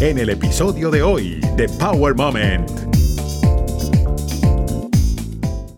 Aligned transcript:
en 0.00 0.16
el 0.16 0.30
episodio 0.30 0.90
de 0.90 1.02
hoy 1.02 1.40
de 1.56 1.66
Power 1.78 2.14
Moment. 2.14 2.70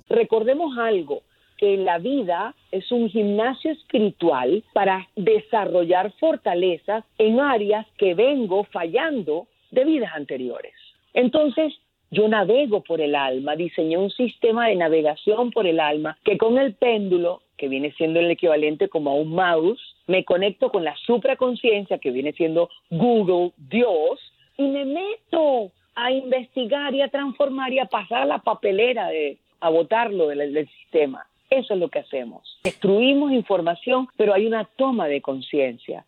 Recordemos 0.09 0.79
algo, 0.79 1.23
que 1.59 1.77
la 1.77 1.99
vida 1.99 2.55
es 2.71 2.93
un 2.93 3.09
gimnasio 3.09 3.73
espiritual 3.73 4.63
para 4.73 5.09
desarrollar 5.17 6.13
fortalezas 6.21 7.05
en 7.19 7.41
áreas 7.41 7.85
que 7.99 8.15
vengo 8.15 8.63
fallando 8.65 9.49
de 9.73 9.85
vidas 9.85 10.13
anteriores. 10.15 10.75
Entonces, 11.15 11.73
yo 12.13 12.29
navego 12.29 12.85
por 12.85 13.01
el 13.01 13.17
alma, 13.17 13.57
diseñé 13.57 13.97
un 13.97 14.11
sistema 14.11 14.69
de 14.69 14.77
navegación 14.77 15.51
por 15.51 15.67
el 15.67 15.81
alma 15.81 16.17
que 16.23 16.39
con 16.39 16.59
el 16.59 16.75
péndulo, 16.75 17.43
que 17.57 17.67
viene 17.67 17.93
siendo 17.93 18.21
el 18.21 18.31
equivalente 18.31 18.89
como 18.89 19.11
a 19.11 19.15
un 19.15 19.31
mouse, 19.31 19.92
me 20.07 20.25
conecto 20.25 20.71
con 20.71 20.85
la 20.85 20.95
supraconciencia, 21.07 21.99
que 21.99 22.11
viene 22.11 22.33
siendo 22.33 22.69
Google, 22.91 23.53
Dios, 23.57 24.21
y 24.57 24.69
me 24.69 24.85
meto 24.85 25.73
a 25.95 26.11
investigar 26.11 26.95
y 26.95 27.03
a 27.03 27.09
transformar 27.09 27.73
y 27.73 27.79
a 27.79 27.87
pasar 27.87 28.23
a 28.23 28.27
la 28.27 28.39
papelera 28.39 29.09
de 29.09 29.39
a 29.61 29.69
botarlo 29.69 30.29
del 30.29 30.69
sistema. 30.81 31.27
Eso 31.49 31.75
es 31.75 31.81
lo 31.81 31.89
que 31.89 32.01
hacemos. 32.01 32.59
Destruimos 32.65 33.31
información, 33.31 34.09
pero 34.17 34.35
hay 34.35 34.47
una 34.47 34.65
toma 34.77 35.07
de 35.07 35.21
conciencia. 35.21 36.05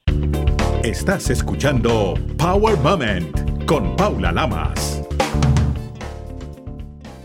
Estás 0.82 1.30
escuchando 1.30 2.14
Power 2.38 2.76
Moment 2.78 3.64
con 3.66 3.94
Paula 3.96 4.32
Lamas. 4.32 5.02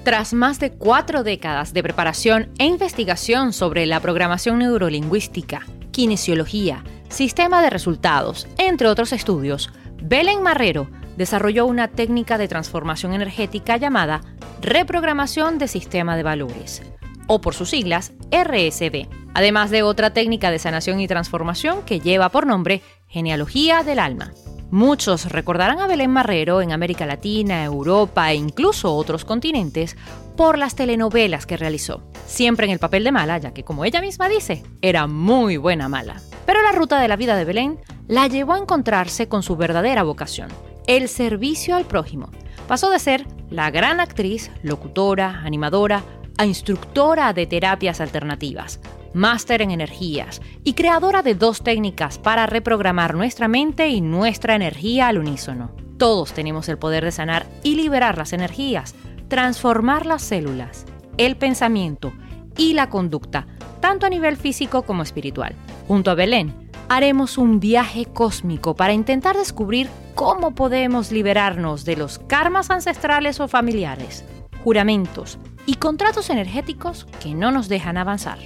Tras 0.04 0.34
más 0.34 0.60
de 0.60 0.72
cuatro 0.72 1.24
décadas 1.24 1.74
de 1.74 1.84
preparación 1.84 2.50
e 2.58 2.66
investigación 2.66 3.54
sobre 3.54 3.86
la 3.86 4.00
programación 4.00 4.60
neurolingüística, 4.60 5.66
kinesiología, 6.00 6.82
sistema 7.10 7.62
de 7.62 7.70
resultados, 7.70 8.48
entre 8.58 8.88
otros 8.88 9.12
estudios, 9.12 9.70
Belén 10.02 10.42
Marrero 10.42 10.90
desarrolló 11.18 11.66
una 11.66 11.90
técnica 11.90 12.38
de 12.38 12.48
transformación 12.48 13.14
energética 13.14 13.76
llamada 13.76 14.22
reprogramación 14.62 15.58
de 15.58 15.68
sistema 15.68 16.16
de 16.16 16.24
valores 16.24 16.84
o 17.28 17.42
por 17.42 17.54
sus 17.54 17.72
siglas 17.72 18.14
RSD, 18.32 19.10
además 19.34 19.72
de 19.72 19.84
otra 19.84 20.14
técnica 20.14 20.52
de 20.52 20.60
sanación 20.60 21.02
y 21.02 21.08
transformación 21.10 21.82
que 21.84 22.00
lleva 22.00 22.30
por 22.30 22.48
nombre 22.48 22.82
genealogía 23.10 23.84
del 23.84 24.00
alma. 24.00 24.32
Muchos 24.72 25.32
recordarán 25.32 25.80
a 25.80 25.88
Belén 25.88 26.12
Marrero 26.12 26.62
en 26.62 26.72
América 26.72 27.08
Latina, 27.08 27.64
Europa 27.64 28.32
e 28.32 28.36
incluso 28.36 28.94
otros 28.96 29.26
continentes 29.26 29.98
por 30.38 30.60
las 30.60 30.76
telenovelas 30.76 31.48
que 31.48 31.58
realizó, 31.58 32.04
siempre 32.28 32.68
en 32.68 32.72
el 32.74 32.80
papel 32.80 33.04
de 33.04 33.12
mala, 33.12 33.40
ya 33.40 33.52
que 33.52 33.64
como 33.64 33.84
ella 33.84 34.00
misma 34.00 34.30
dice, 34.30 34.64
era 34.84 35.08
muy 35.08 35.58
buena 35.58 35.90
mala. 35.90 36.22
Pero 36.46 36.62
la 36.62 36.72
ruta 36.72 37.00
de 37.00 37.08
la 37.08 37.16
vida 37.16 37.36
de 37.36 37.46
Belén 37.46 37.80
la 38.08 38.28
llevó 38.28 38.54
a 38.54 38.60
encontrarse 38.60 39.28
con 39.28 39.42
su 39.42 39.56
verdadera 39.56 40.04
vocación, 40.04 40.50
el 40.86 41.10
servicio 41.10 41.76
al 41.76 41.86
prójimo. 41.86 42.30
Pasó 42.68 42.92
de 42.92 43.00
ser 43.00 43.26
la 43.50 43.72
gran 43.72 44.00
actriz, 44.00 44.52
locutora, 44.62 45.42
animadora, 45.44 46.04
a 46.38 46.46
instructora 46.46 47.34
de 47.34 47.48
terapias 47.48 48.00
alternativas, 48.00 48.80
máster 49.14 49.62
en 49.62 49.72
energías 49.72 50.42
y 50.64 50.74
creadora 50.74 51.22
de 51.22 51.36
dos 51.36 51.62
técnicas 51.62 52.18
para 52.18 52.46
reprogramar 52.46 53.16
nuestra 53.16 53.48
mente 53.48 53.90
y 53.90 54.02
nuestra 54.02 54.56
energía 54.56 55.08
al 55.08 55.18
unísono. 55.18 55.72
Todos 55.98 56.34
tenemos 56.34 56.70
el 56.70 56.78
poder 56.78 57.04
de 57.04 57.12
sanar 57.12 57.46
y 57.64 57.76
liberar 57.76 58.18
las 58.18 58.34
energías, 58.34 58.96
transformar 59.28 60.06
las 60.06 60.22
células, 60.22 60.86
el 61.18 61.36
pensamiento 61.36 62.14
y 62.58 62.74
la 62.74 62.90
conducta, 62.90 63.48
tanto 63.80 64.06
a 64.06 64.10
nivel 64.10 64.38
físico 64.38 64.84
como 64.84 65.04
espiritual. 65.04 65.56
Junto 65.88 66.12
a 66.12 66.16
Belén, 66.16 66.70
haremos 66.88 67.38
un 67.38 67.60
viaje 67.60 68.06
cósmico 68.06 68.76
para 68.76 68.94
intentar 68.94 69.38
descubrir 69.38 69.90
cómo 70.16 70.52
podemos 70.56 71.12
liberarnos 71.12 71.86
de 71.86 71.96
los 71.96 72.20
karmas 72.20 72.70
ancestrales 72.70 73.40
o 73.40 73.48
familiares, 73.48 74.26
juramentos, 74.64 75.38
y 75.70 75.76
contratos 75.76 76.32
energéticos 76.32 77.06
que 77.22 77.36
no 77.36 77.52
nos 77.52 77.70
dejan 77.70 77.98
avanzar. 77.98 78.40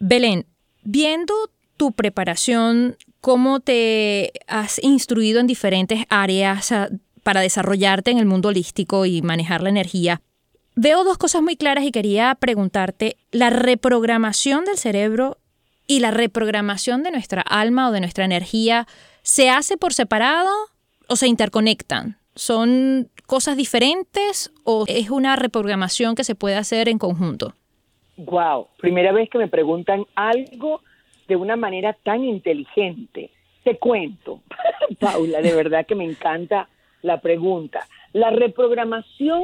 Belén, 0.00 0.46
viendo 0.82 1.34
tu 1.76 1.92
preparación, 1.92 2.96
cómo 3.20 3.60
te 3.60 4.32
has 4.46 4.82
instruido 4.82 5.40
en 5.40 5.46
diferentes 5.46 6.04
áreas 6.08 6.72
ah, 6.72 6.88
para 7.22 7.40
desarrollarte 7.40 8.10
en 8.10 8.18
el 8.18 8.26
mundo 8.26 8.48
holístico 8.48 9.06
y 9.06 9.22
manejar 9.22 9.62
la 9.62 9.68
energía, 9.68 10.22
veo 10.76 11.04
dos 11.04 11.18
cosas 11.18 11.42
muy 11.42 11.56
claras 11.56 11.84
y 11.84 11.90
quería 11.90 12.34
preguntarte, 12.36 13.16
¿la 13.32 13.50
reprogramación 13.50 14.64
del 14.64 14.78
cerebro 14.78 15.38
y 15.86 16.00
la 16.00 16.10
reprogramación 16.10 17.02
de 17.02 17.10
nuestra 17.10 17.42
alma 17.42 17.88
o 17.88 17.92
de 17.92 18.00
nuestra 18.00 18.24
energía 18.24 18.86
se 19.22 19.50
hace 19.50 19.76
por 19.76 19.94
separado 19.94 20.50
o 21.08 21.16
se 21.16 21.26
interconectan? 21.26 22.18
¿Son 22.34 23.10
cosas 23.26 23.56
diferentes 23.56 24.52
o 24.62 24.84
es 24.86 25.10
una 25.10 25.34
reprogramación 25.34 26.14
que 26.14 26.24
se 26.24 26.36
puede 26.36 26.54
hacer 26.54 26.88
en 26.88 26.98
conjunto? 26.98 27.54
Wow, 28.18 28.66
primera 28.78 29.12
vez 29.12 29.30
que 29.30 29.38
me 29.38 29.46
preguntan 29.46 30.04
algo 30.16 30.82
de 31.28 31.36
una 31.36 31.54
manera 31.54 31.92
tan 31.92 32.24
inteligente. 32.24 33.30
Te 33.62 33.78
cuento, 33.78 34.40
Paula, 34.98 35.40
de 35.40 35.54
verdad 35.54 35.86
que 35.86 35.94
me 35.94 36.04
encanta 36.04 36.68
la 37.02 37.20
pregunta. 37.20 37.86
La 38.12 38.30
reprogramación 38.30 39.42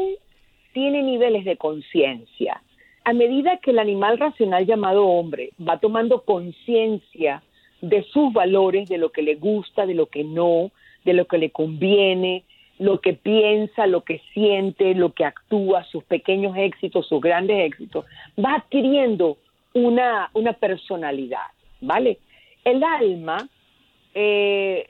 tiene 0.73 1.03
niveles 1.03 1.45
de 1.45 1.57
conciencia. 1.57 2.61
A 3.05 3.13
medida 3.13 3.59
que 3.59 3.71
el 3.71 3.79
animal 3.79 4.19
racional 4.19 4.67
llamado 4.67 5.07
hombre 5.07 5.51
va 5.57 5.79
tomando 5.79 6.23
conciencia 6.23 7.45
de 7.81 8.03
sus 8.03 8.33
valores, 8.33 8.89
de 8.89 8.99
lo 8.99 9.13
que 9.13 9.23
le 9.23 9.37
gusta, 9.37 9.87
de 9.87 9.95
lo 9.95 10.07
que 10.07 10.25
no, 10.25 10.73
de 11.05 11.13
lo 11.13 11.27
que 11.27 11.39
le 11.39 11.51
conviene, 11.51 12.43
lo 12.79 13.01
que 13.01 13.15
piensa, 13.15 13.87
lo 13.87 14.03
que 14.03 14.21
siente, 14.33 14.95
lo 14.95 15.13
que 15.13 15.25
actúa, 15.25 15.85
sus 15.85 16.05
pequeños 16.05 16.57
éxitos, 16.57 17.07
sus 17.07 17.21
grandes 17.21 17.65
éxitos, 17.65 18.05
va 18.43 18.55
adquiriendo 18.57 19.39
una, 19.75 20.31
una 20.35 20.53
personalidad, 20.55 21.47
¿vale? 21.81 22.19
El 22.65 22.83
alma 22.83 23.49
eh, 24.15 24.87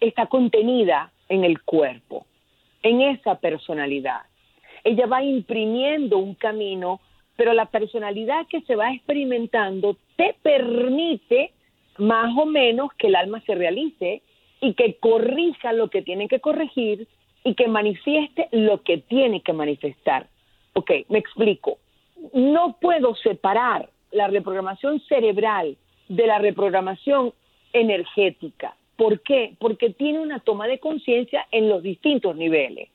está 0.00 0.26
contenida 0.26 1.10
en 1.28 1.44
el 1.44 1.62
cuerpo, 1.62 2.26
en 2.82 3.00
esa 3.00 3.36
personalidad. 3.36 4.22
Ella 4.84 5.06
va 5.06 5.22
imprimiendo 5.22 6.18
un 6.18 6.34
camino, 6.34 7.00
pero 7.36 7.52
la 7.52 7.66
personalidad 7.66 8.46
que 8.48 8.62
se 8.62 8.76
va 8.76 8.92
experimentando 8.92 9.96
te 10.16 10.34
permite 10.42 11.52
más 11.98 12.36
o 12.36 12.46
menos 12.46 12.92
que 12.94 13.08
el 13.08 13.16
alma 13.16 13.40
se 13.46 13.54
realice 13.54 14.22
y 14.62 14.74
que 14.74 14.94
corrija 14.94 15.72
lo 15.72 15.90
que 15.90 16.00
tiene 16.00 16.28
que 16.28 16.40
corregir 16.40 17.08
y 17.44 17.54
que 17.54 17.66
manifieste 17.66 18.48
lo 18.52 18.82
que 18.82 18.98
tiene 18.98 19.42
que 19.42 19.52
manifestar. 19.52 20.28
Ok, 20.72 20.90
me 21.08 21.18
explico. 21.18 21.78
No 22.32 22.76
puedo 22.80 23.16
separar 23.16 23.90
la 24.12 24.28
reprogramación 24.28 25.00
cerebral 25.08 25.76
de 26.08 26.26
la 26.26 26.38
reprogramación 26.38 27.34
energética. 27.72 28.76
¿Por 28.96 29.20
qué? 29.22 29.54
Porque 29.58 29.90
tiene 29.90 30.20
una 30.20 30.38
toma 30.38 30.68
de 30.68 30.78
conciencia 30.78 31.46
en 31.50 31.68
los 31.68 31.82
distintos 31.82 32.36
niveles. 32.36 32.88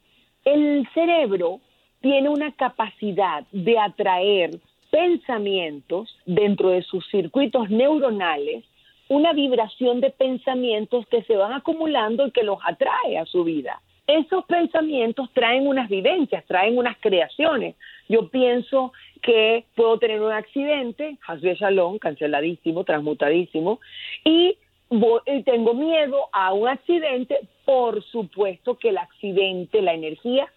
El 0.46 0.88
cerebro 0.94 1.60
tiene 2.00 2.30
una 2.30 2.54
capacidad 2.54 3.46
de 3.52 3.78
atraer 3.78 4.52
pensamientos 4.90 6.18
dentro 6.26 6.70
de 6.70 6.84
sus 6.84 7.06
circuitos 7.10 7.70
neuronales 7.70 8.64
una 9.10 9.34
vibración 9.34 10.02
de 10.02 10.10
pensamientos 10.10 11.06
que 11.08 11.24
se 11.24 11.36
van 11.36 11.54
acumulando 11.54 12.28
y 12.28 12.32
que 12.32 12.44
los 12.44 12.60
atrae 12.66 13.18
a 13.18 13.26
su 13.26 13.44
vida. 13.44 13.82
Esos 14.06 14.46
pensamientos 14.46 15.30
traen 15.34 15.68
unas 15.68 15.90
vivencias, 15.90 16.46
traen 16.46 16.78
unas 16.78 16.98
creaciones. 17.00 17.76
Yo 18.08 18.30
pienso 18.30 18.94
que 19.22 19.66
puedo 19.76 20.00
tener 20.00 20.22
un 20.22 20.32
accidente, 20.32 21.18
Hasbe 21.28 21.56
Shalom, 21.56 22.00
canceladísimo, 22.00 22.86
transmutadísimo, 22.86 23.80
y, 24.24 24.58
y 25.26 25.44
tengo 25.44 25.74
miedo 25.74 26.30
a 26.32 26.54
un 26.54 26.70
accidente, 26.70 27.40
por 27.66 28.02
supuesto 28.04 28.78
que 28.78 28.90
el 28.90 28.98
accidente, 28.98 29.82
la 29.82 29.94
energía, 29.94 30.48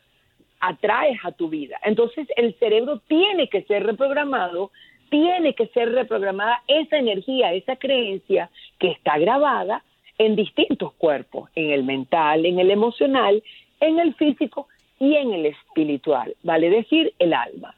atraes 0.60 1.18
a 1.24 1.32
tu 1.32 1.48
vida. 1.48 1.78
Entonces 1.82 2.28
el 2.36 2.54
cerebro 2.58 3.00
tiene 3.08 3.48
que 3.48 3.62
ser 3.62 3.84
reprogramado 3.84 4.70
tiene 5.10 5.54
que 5.54 5.66
ser 5.68 5.92
reprogramada 5.92 6.62
esa 6.66 6.96
energía, 6.96 7.52
esa 7.52 7.76
creencia 7.76 8.50
que 8.78 8.92
está 8.92 9.18
grabada 9.18 9.82
en 10.18 10.36
distintos 10.36 10.92
cuerpos, 10.94 11.50
en 11.54 11.70
el 11.70 11.84
mental, 11.84 12.46
en 12.46 12.58
el 12.58 12.70
emocional, 12.70 13.42
en 13.80 13.98
el 13.98 14.14
físico 14.14 14.68
y 14.98 15.16
en 15.16 15.32
el 15.32 15.46
espiritual, 15.46 16.34
vale 16.42 16.70
decir, 16.70 17.12
el 17.18 17.32
alma. 17.32 17.74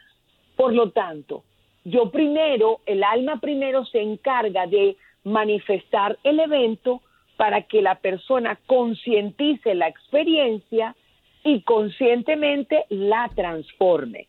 Por 0.57 0.75
lo 0.75 0.91
tanto, 0.91 1.45
yo 1.85 2.11
primero, 2.11 2.81
el 2.87 3.03
alma 3.03 3.41
primero 3.41 3.85
se 3.85 4.01
encarga 4.01 4.67
de 4.67 4.97
manifestar 5.25 6.19
el 6.25 6.41
evento 6.41 7.01
para 7.37 7.63
que 7.63 7.81
la 7.81 7.97
persona 7.97 8.59
concientice 8.67 9.75
la 9.75 9.89
experiencia 9.89 10.95
y 11.45 11.63
conscientemente 11.63 12.85
la 12.89 13.31
transforme. 13.35 14.27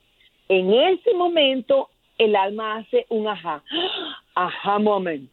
En 0.49 0.73
ese 0.73 1.13
momento 1.13 1.89
el 2.25 2.35
alma 2.35 2.77
hace 2.77 3.05
un 3.09 3.27
ajá, 3.27 3.63
ajá 4.35 4.79
moment, 4.79 5.29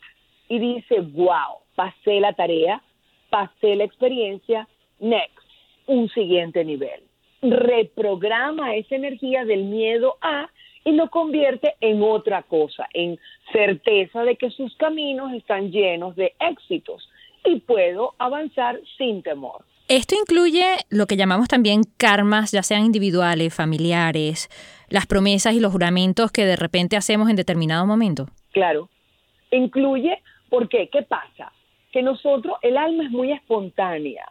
y 0.49 0.59
dice, 0.59 1.01
wow, 1.01 1.59
pasé 1.75 2.21
la 2.21 2.33
tarea, 2.33 2.83
pasé 3.31 3.77
la 3.77 3.85
experiencia, 3.85 4.69
next, 4.99 5.39
un 5.87 6.09
siguiente 6.11 6.65
nivel. 6.65 7.03
Reprograma 7.43 8.75
esa 8.75 8.97
energía 8.97 9.45
del 9.45 9.65
miedo 9.65 10.17
a 10.21 10.51
y 10.85 10.93
lo 10.93 11.09
convierte 11.11 11.75
en 11.81 12.03
otra 12.03 12.43
cosa, 12.43 12.89
en 12.95 13.19
certeza 13.53 14.25
de 14.25 14.37
que 14.37 14.51
sus 14.51 14.75
caminos 14.77 15.33
están 15.33 15.71
llenos 15.71 16.17
de 16.17 16.35
éxitos 16.41 17.09
y 17.45 17.61
puedo 17.61 18.15
avanzar 18.19 18.81
sin 18.97 19.23
temor. 19.23 19.65
Esto 19.91 20.15
incluye 20.15 20.63
lo 20.89 21.07
que 21.07 21.17
llamamos 21.17 21.49
también 21.49 21.81
karmas, 21.99 22.53
ya 22.53 22.63
sean 22.63 22.85
individuales, 22.85 23.53
familiares, 23.53 24.49
las 24.89 25.05
promesas 25.09 25.53
y 25.55 25.59
los 25.59 25.73
juramentos 25.73 26.31
que 26.31 26.45
de 26.47 26.55
repente 26.55 26.97
hacemos 26.97 27.29
en 27.29 27.35
determinado 27.35 27.85
momento. 27.87 28.27
Claro, 28.53 28.89
incluye, 29.51 30.23
¿por 30.49 30.69
qué? 30.69 30.89
¿Qué 30.93 31.03
pasa? 31.03 31.53
Que 31.91 32.05
nosotros, 32.05 32.57
el 32.63 32.77
alma 32.77 33.03
es 33.03 33.11
muy 33.11 33.33
espontánea, 33.33 34.31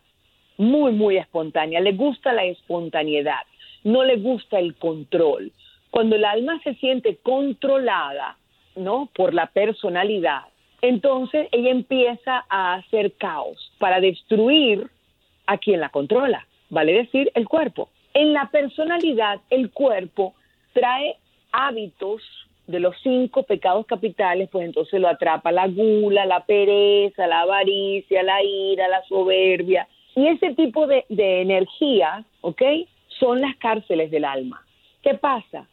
muy, 0.55 0.93
muy 0.93 1.17
espontánea, 1.17 1.81
le 1.81 1.91
gusta 1.91 2.31
la 2.31 2.45
espontaneidad, 2.45 3.41
no 3.83 4.05
le 4.05 4.15
gusta 4.15 4.59
el 4.59 4.75
control. 4.75 5.51
Cuando 5.91 6.15
el 6.15 6.23
alma 6.23 6.61
se 6.63 6.75
siente 6.75 7.17
controlada, 7.17 8.37
¿no? 8.77 9.09
Por 9.13 9.33
la 9.33 9.47
personalidad, 9.47 10.43
entonces 10.81 11.49
ella 11.51 11.71
empieza 11.71 12.45
a 12.47 12.75
hacer 12.75 13.11
caos 13.17 13.73
para 13.77 13.99
destruir 13.99 14.89
a 15.49 15.57
quien 15.57 15.79
la 15.79 15.89
controla, 15.89 16.45
vale 16.69 16.93
decir, 16.93 17.31
el 17.33 17.47
cuerpo. 17.47 17.89
En 18.13 18.33
la 18.33 18.51
personalidad, 18.51 19.41
el 19.49 19.71
cuerpo 19.71 20.35
trae 20.73 21.17
hábitos 21.51 22.21
de 22.67 22.79
los 22.79 22.95
cinco 23.01 23.41
pecados 23.41 23.87
capitales, 23.87 24.47
pues 24.51 24.65
entonces 24.65 25.01
lo 25.01 25.07
atrapa 25.07 25.51
la 25.51 25.67
gula, 25.67 26.27
la 26.27 26.45
pereza, 26.45 27.25
la 27.25 27.41
avaricia, 27.41 28.21
la 28.21 28.43
ira, 28.43 28.87
la 28.87 29.01
soberbia. 29.05 29.87
Y 30.15 30.27
ese 30.27 30.53
tipo 30.53 30.85
de, 30.85 31.05
de 31.09 31.41
energía, 31.41 32.23
¿ok? 32.41 32.61
Son 33.19 33.41
las 33.41 33.55
cárceles 33.55 34.11
del 34.11 34.25
alma. 34.25 34.63
¿Qué 35.01 35.15
pasa? 35.15 35.67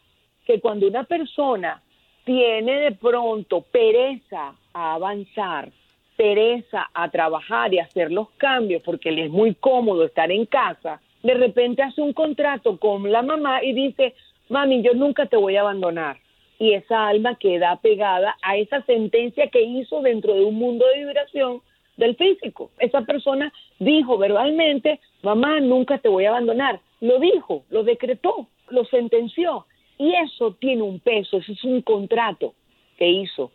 Que 0.47 0.59
cuando 0.59 0.89
una 0.89 1.05
persona 1.05 1.83
tiene 2.25 2.81
de 2.81 2.93
pronto 2.93 3.61
pereza 3.61 4.55
a 4.73 4.95
avanzar, 4.95 5.71
pereza 6.17 6.91
a 6.95 7.11
trabajar 7.11 7.73
y 7.73 7.79
hacer 7.79 8.11
los 8.11 8.31
cambios 8.33 8.83
porque 8.83 9.13
le 9.13 9.27
es 9.27 9.31
muy 9.31 9.55
cómodo 9.55 10.05
estar 10.05 10.31
en 10.31 10.47
casa, 10.47 11.01
de 11.23 11.35
repente 11.35 11.83
hace 11.83 12.01
un 12.01 12.13
contrato 12.13 12.79
con 12.79 13.11
la 13.11 13.23
mamá 13.23 13.63
y 13.63 13.73
dice, 13.73 14.15
mami, 14.49 14.83
yo 14.83 14.95
nunca 14.95 15.27
te 15.27 15.37
voy 15.37 15.57
a 15.57 15.63
abandonar. 15.63 16.19
Y 16.59 16.73
esa 16.73 17.09
alma 17.09 17.37
queda 17.37 17.77
pegada 17.77 18.37
a 18.43 18.57
esa 18.57 18.83
sentencia 18.83 19.49
que 19.49 19.63
hizo 19.63 20.01
dentro 20.01 20.35
de 20.35 20.45
un 20.45 20.55
mundo 20.55 20.87
de 20.87 21.05
vibración 21.05 21.61
del 21.97 22.17
físico. 22.17 22.71
Esa 22.79 23.03
persona 23.03 23.53
dijo 23.79 24.17
verbalmente, 24.17 25.01
mamá, 25.23 25.61
nunca 25.61 25.99
te 25.99 26.09
voy 26.09 26.25
a 26.25 26.31
abandonar. 26.31 26.81
Lo 27.01 27.19
dijo, 27.19 27.65
lo 27.69 27.85
decretó, 27.85 28.49
lo 28.71 28.85
sentenció. 28.87 29.67
Y 29.99 30.15
eso 30.15 30.57
tiene 30.59 30.83
un 30.83 31.01
peso, 31.01 31.39
eso 31.39 31.53
es 31.53 31.65
un 31.65 31.83
contrato 31.83 32.55
que 32.99 33.09
hizo 33.09 33.51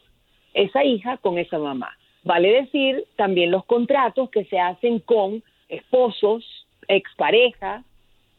esa 0.54 0.84
hija 0.84 1.18
con 1.18 1.38
esa 1.38 1.58
mamá. 1.58 1.98
Vale 2.24 2.50
decir 2.50 3.06
también 3.16 3.52
los 3.52 3.66
contratos 3.66 4.30
que 4.30 4.46
se 4.46 4.60
hacen 4.60 5.00
con 5.00 5.44
esposos, 5.70 6.46
exparejas, 6.88 7.84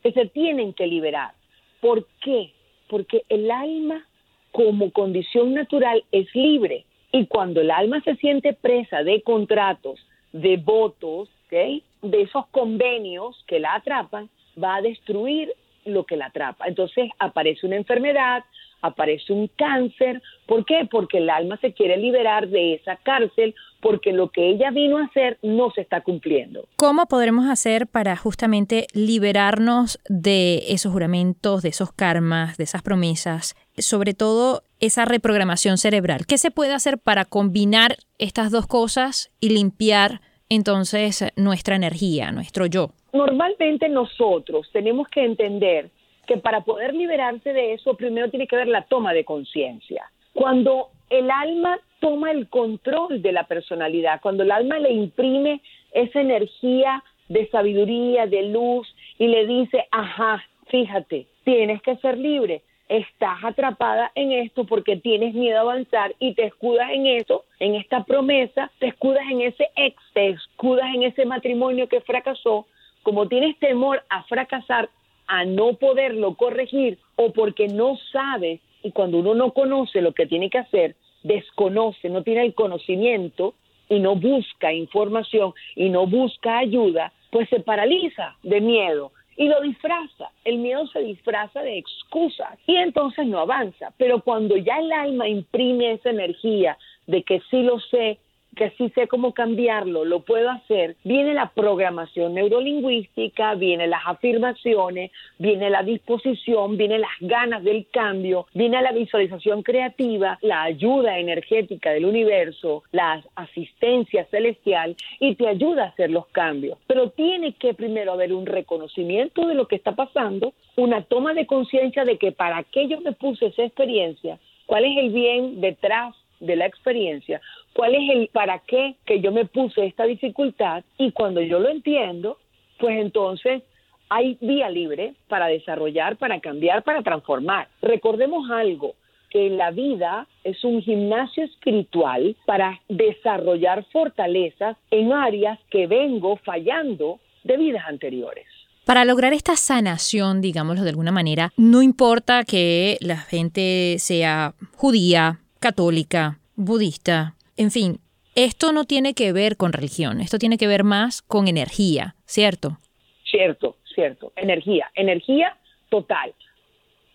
que 0.02 0.12
se 0.12 0.26
tienen 0.26 0.72
que 0.72 0.86
liberar. 0.86 1.32
¿Por 1.80 2.06
qué? 2.20 2.52
Porque 2.88 3.22
el 3.28 3.50
alma 3.50 4.06
como 4.52 4.90
condición 4.92 5.54
natural 5.54 6.04
es 6.12 6.32
libre 6.34 6.84
y 7.10 7.26
cuando 7.26 7.60
el 7.60 7.70
alma 7.70 8.00
se 8.02 8.16
siente 8.16 8.52
presa 8.52 9.02
de 9.02 9.22
contratos, 9.22 9.98
de 10.32 10.56
votos, 10.56 11.28
de 11.50 11.82
esos 12.22 12.46
convenios 12.46 13.44
que 13.46 13.60
la 13.60 13.74
atrapan, 13.74 14.30
va 14.62 14.76
a 14.76 14.82
destruir 14.82 15.52
lo 15.84 16.04
que 16.04 16.16
la 16.16 16.26
atrapa. 16.26 16.66
Entonces 16.66 17.10
aparece 17.18 17.66
una 17.66 17.76
enfermedad, 17.76 18.44
aparece 18.80 19.32
un 19.32 19.48
cáncer. 19.48 20.22
¿Por 20.46 20.64
qué? 20.64 20.88
Porque 20.90 21.18
el 21.18 21.28
alma 21.28 21.58
se 21.58 21.74
quiere 21.74 21.98
liberar 21.98 22.48
de 22.48 22.74
esa 22.74 22.96
cárcel 22.96 23.54
porque 23.82 24.12
lo 24.12 24.30
que 24.30 24.48
ella 24.48 24.70
vino 24.70 24.96
a 24.96 25.04
hacer 25.06 25.38
no 25.42 25.72
se 25.72 25.80
está 25.80 26.02
cumpliendo. 26.02 26.66
¿Cómo 26.76 27.06
podremos 27.06 27.50
hacer 27.50 27.88
para 27.88 28.16
justamente 28.16 28.86
liberarnos 28.94 29.98
de 30.08 30.62
esos 30.68 30.92
juramentos, 30.92 31.62
de 31.62 31.70
esos 31.70 31.92
karmas, 31.92 32.56
de 32.56 32.64
esas 32.64 32.82
promesas, 32.82 33.56
sobre 33.76 34.14
todo 34.14 34.62
esa 34.78 35.04
reprogramación 35.04 35.78
cerebral? 35.78 36.26
¿Qué 36.28 36.38
se 36.38 36.52
puede 36.52 36.72
hacer 36.72 36.98
para 36.98 37.24
combinar 37.24 37.96
estas 38.18 38.52
dos 38.52 38.68
cosas 38.68 39.32
y 39.40 39.48
limpiar 39.50 40.20
entonces 40.48 41.24
nuestra 41.34 41.74
energía, 41.74 42.30
nuestro 42.30 42.66
yo? 42.66 42.90
Normalmente 43.12 43.88
nosotros 43.88 44.68
tenemos 44.72 45.08
que 45.08 45.24
entender 45.24 45.90
que 46.28 46.36
para 46.36 46.60
poder 46.60 46.94
liberarse 46.94 47.52
de 47.52 47.74
eso, 47.74 47.96
primero 47.96 48.30
tiene 48.30 48.46
que 48.46 48.54
haber 48.54 48.68
la 48.68 48.84
toma 48.84 49.12
de 49.12 49.24
conciencia. 49.24 50.08
Cuando 50.34 50.90
el 51.10 51.28
alma 51.32 51.80
toma 52.02 52.32
el 52.32 52.48
control 52.48 53.22
de 53.22 53.30
la 53.30 53.44
personalidad, 53.44 54.20
cuando 54.20 54.42
el 54.42 54.50
alma 54.50 54.80
le 54.80 54.90
imprime 54.90 55.60
esa 55.92 56.20
energía 56.20 57.04
de 57.28 57.48
sabiduría, 57.48 58.26
de 58.26 58.42
luz, 58.48 58.92
y 59.18 59.28
le 59.28 59.46
dice, 59.46 59.86
ajá, 59.92 60.44
fíjate, 60.66 61.28
tienes 61.44 61.80
que 61.80 61.94
ser 61.98 62.18
libre, 62.18 62.62
estás 62.88 63.44
atrapada 63.44 64.10
en 64.16 64.32
esto 64.32 64.64
porque 64.64 64.96
tienes 64.96 65.32
miedo 65.32 65.58
a 65.58 65.60
avanzar 65.60 66.12
y 66.18 66.34
te 66.34 66.46
escudas 66.46 66.90
en 66.90 67.06
eso, 67.06 67.44
en 67.60 67.76
esta 67.76 68.02
promesa, 68.02 68.72
te 68.80 68.88
escudas 68.88 69.22
en 69.30 69.42
ese 69.42 69.70
ex, 69.76 69.96
te 70.12 70.30
escudas 70.30 70.92
en 70.92 71.04
ese 71.04 71.24
matrimonio 71.24 71.88
que 71.88 72.00
fracasó, 72.00 72.66
como 73.04 73.28
tienes 73.28 73.56
temor 73.60 74.02
a 74.08 74.24
fracasar, 74.24 74.90
a 75.28 75.44
no 75.44 75.74
poderlo 75.74 76.34
corregir 76.34 76.98
o 77.14 77.32
porque 77.32 77.68
no 77.68 77.96
sabes 78.10 78.60
y 78.82 78.90
cuando 78.90 79.18
uno 79.18 79.34
no 79.34 79.52
conoce 79.52 80.00
lo 80.02 80.12
que 80.12 80.26
tiene 80.26 80.50
que 80.50 80.58
hacer, 80.58 80.96
desconoce, 81.22 82.08
no 82.08 82.22
tiene 82.22 82.42
el 82.42 82.54
conocimiento 82.54 83.54
y 83.88 84.00
no 84.00 84.16
busca 84.16 84.72
información 84.72 85.52
y 85.76 85.88
no 85.90 86.06
busca 86.06 86.58
ayuda, 86.58 87.12
pues 87.30 87.48
se 87.48 87.60
paraliza 87.60 88.36
de 88.42 88.60
miedo 88.60 89.12
y 89.36 89.48
lo 89.48 89.60
disfraza. 89.60 90.30
El 90.44 90.58
miedo 90.58 90.86
se 90.88 91.00
disfraza 91.00 91.62
de 91.62 91.78
excusas 91.78 92.58
y 92.66 92.76
entonces 92.76 93.26
no 93.26 93.40
avanza. 93.40 93.92
Pero 93.98 94.22
cuando 94.22 94.56
ya 94.56 94.78
el 94.78 94.92
alma 94.92 95.28
imprime 95.28 95.92
esa 95.92 96.10
energía 96.10 96.76
de 97.06 97.22
que 97.22 97.40
sí 97.50 97.62
lo 97.62 97.80
sé, 97.80 98.18
que 98.56 98.70
sí 98.76 98.90
sé 98.90 99.08
cómo 99.08 99.32
cambiarlo, 99.32 100.04
lo 100.04 100.20
puedo 100.20 100.50
hacer, 100.50 100.96
viene 101.04 101.34
la 101.34 101.50
programación 101.50 102.34
neurolingüística, 102.34 103.54
viene 103.54 103.86
las 103.86 104.02
afirmaciones, 104.06 105.10
viene 105.38 105.70
la 105.70 105.82
disposición, 105.82 106.76
viene 106.76 106.98
las 106.98 107.10
ganas 107.20 107.64
del 107.64 107.86
cambio, 107.90 108.46
viene 108.52 108.82
la 108.82 108.92
visualización 108.92 109.62
creativa, 109.62 110.38
la 110.42 110.62
ayuda 110.64 111.18
energética 111.18 111.90
del 111.92 112.04
universo, 112.04 112.82
la 112.92 113.22
asistencia 113.36 114.26
celestial 114.26 114.96
y 115.18 115.34
te 115.34 115.48
ayuda 115.48 115.84
a 115.84 115.88
hacer 115.88 116.10
los 116.10 116.26
cambios. 116.28 116.78
Pero 116.86 117.10
tiene 117.10 117.54
que 117.54 117.74
primero 117.74 118.12
haber 118.12 118.32
un 118.32 118.46
reconocimiento 118.46 119.46
de 119.46 119.54
lo 119.54 119.66
que 119.66 119.76
está 119.76 119.92
pasando, 119.92 120.52
una 120.76 121.02
toma 121.02 121.32
de 121.34 121.46
conciencia 121.46 122.04
de 122.04 122.18
que 122.18 122.32
para 122.32 122.62
qué 122.64 122.88
yo 122.88 123.00
me 123.00 123.12
puse 123.12 123.46
esa 123.46 123.64
experiencia, 123.64 124.38
cuál 124.66 124.84
es 124.84 124.96
el 124.98 125.10
bien 125.10 125.60
detrás 125.60 126.14
de 126.42 126.56
la 126.56 126.66
experiencia, 126.66 127.40
cuál 127.72 127.94
es 127.94 128.10
el 128.10 128.28
para 128.28 128.58
qué 128.60 128.96
que 129.06 129.20
yo 129.20 129.32
me 129.32 129.46
puse 129.46 129.86
esta 129.86 130.04
dificultad 130.04 130.84
y 130.98 131.12
cuando 131.12 131.40
yo 131.40 131.58
lo 131.58 131.68
entiendo, 131.68 132.38
pues 132.78 132.98
entonces 133.00 133.62
hay 134.08 134.36
vía 134.40 134.68
libre 134.68 135.14
para 135.28 135.46
desarrollar, 135.46 136.16
para 136.16 136.40
cambiar, 136.40 136.82
para 136.82 137.02
transformar. 137.02 137.68
Recordemos 137.80 138.50
algo, 138.50 138.94
que 139.32 139.48
la 139.48 139.70
vida 139.70 140.26
es 140.44 140.62
un 140.62 140.82
gimnasio 140.82 141.44
espiritual 141.44 142.36
para 142.44 142.82
desarrollar 142.90 143.82
fortalezas 143.90 144.76
en 144.90 145.14
áreas 145.14 145.58
que 145.70 145.86
vengo 145.86 146.36
fallando 146.44 147.18
de 147.42 147.56
vidas 147.56 147.84
anteriores. 147.88 148.44
Para 148.84 149.06
lograr 149.06 149.32
esta 149.32 149.56
sanación, 149.56 150.42
digámoslo 150.42 150.82
de 150.82 150.90
alguna 150.90 151.12
manera, 151.12 151.50
no 151.56 151.80
importa 151.82 152.44
que 152.44 152.98
la 153.00 153.16
gente 153.16 153.96
sea 153.98 154.54
judía, 154.76 155.38
católica, 155.62 156.38
budista, 156.56 157.34
en 157.56 157.70
fin, 157.70 158.00
esto 158.34 158.72
no 158.72 158.84
tiene 158.84 159.14
que 159.14 159.32
ver 159.32 159.56
con 159.56 159.72
religión, 159.72 160.20
esto 160.20 160.38
tiene 160.38 160.58
que 160.58 160.66
ver 160.66 160.84
más 160.84 161.22
con 161.22 161.48
energía, 161.48 162.14
¿cierto? 162.26 162.76
Cierto, 163.24 163.76
cierto, 163.94 164.32
energía, 164.36 164.90
energía 164.94 165.56
total, 165.88 166.34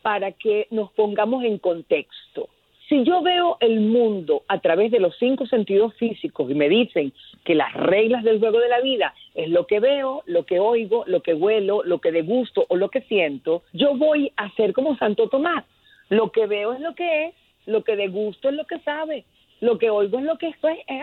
para 0.01 0.31
que 0.31 0.67
nos 0.71 0.91
pongamos 0.93 1.43
en 1.43 1.59
contexto. 1.59 2.49
Si 2.87 3.03
yo 3.03 3.21
veo 3.21 3.57
el 3.59 3.81
mundo 3.81 4.43
a 4.47 4.61
través 4.61 4.91
de 4.91 5.01
los 5.01 5.13
cinco 5.17 5.45
sentidos 5.45 5.93
físicos 5.95 6.49
y 6.49 6.53
me 6.53 6.69
dicen 6.69 7.11
que 7.43 7.53
las 7.53 7.73
reglas 7.73 8.23
del 8.23 8.39
juego 8.39 8.59
de 8.59 8.69
la 8.69 8.79
vida 8.79 9.13
es 9.35 9.49
lo 9.49 9.67
que 9.67 9.81
veo, 9.81 10.23
lo 10.25 10.45
que 10.45 10.61
oigo, 10.61 11.03
lo 11.05 11.21
que 11.21 11.33
huelo, 11.33 11.83
lo 11.83 11.99
que 11.99 12.13
degusto 12.13 12.65
o 12.69 12.77
lo 12.77 12.89
que 12.89 13.01
siento, 13.01 13.63
yo 13.73 13.97
voy 13.97 14.31
a 14.37 14.49
ser 14.55 14.71
como 14.71 14.97
Santo 14.97 15.27
Tomás. 15.27 15.65
Lo 16.09 16.31
que 16.31 16.45
veo 16.45 16.71
es 16.71 16.79
lo 16.79 16.95
que 16.95 17.25
es, 17.25 17.33
lo 17.67 17.83
que 17.83 17.95
degusto 17.95 18.49
es 18.49 18.55
lo 18.55 18.65
que 18.65 18.79
sabe, 18.79 19.25
lo 19.61 19.77
que 19.77 19.91
oigo 19.91 20.17
es 20.17 20.25
lo 20.25 20.37
que 20.37 20.47
es 20.47 20.55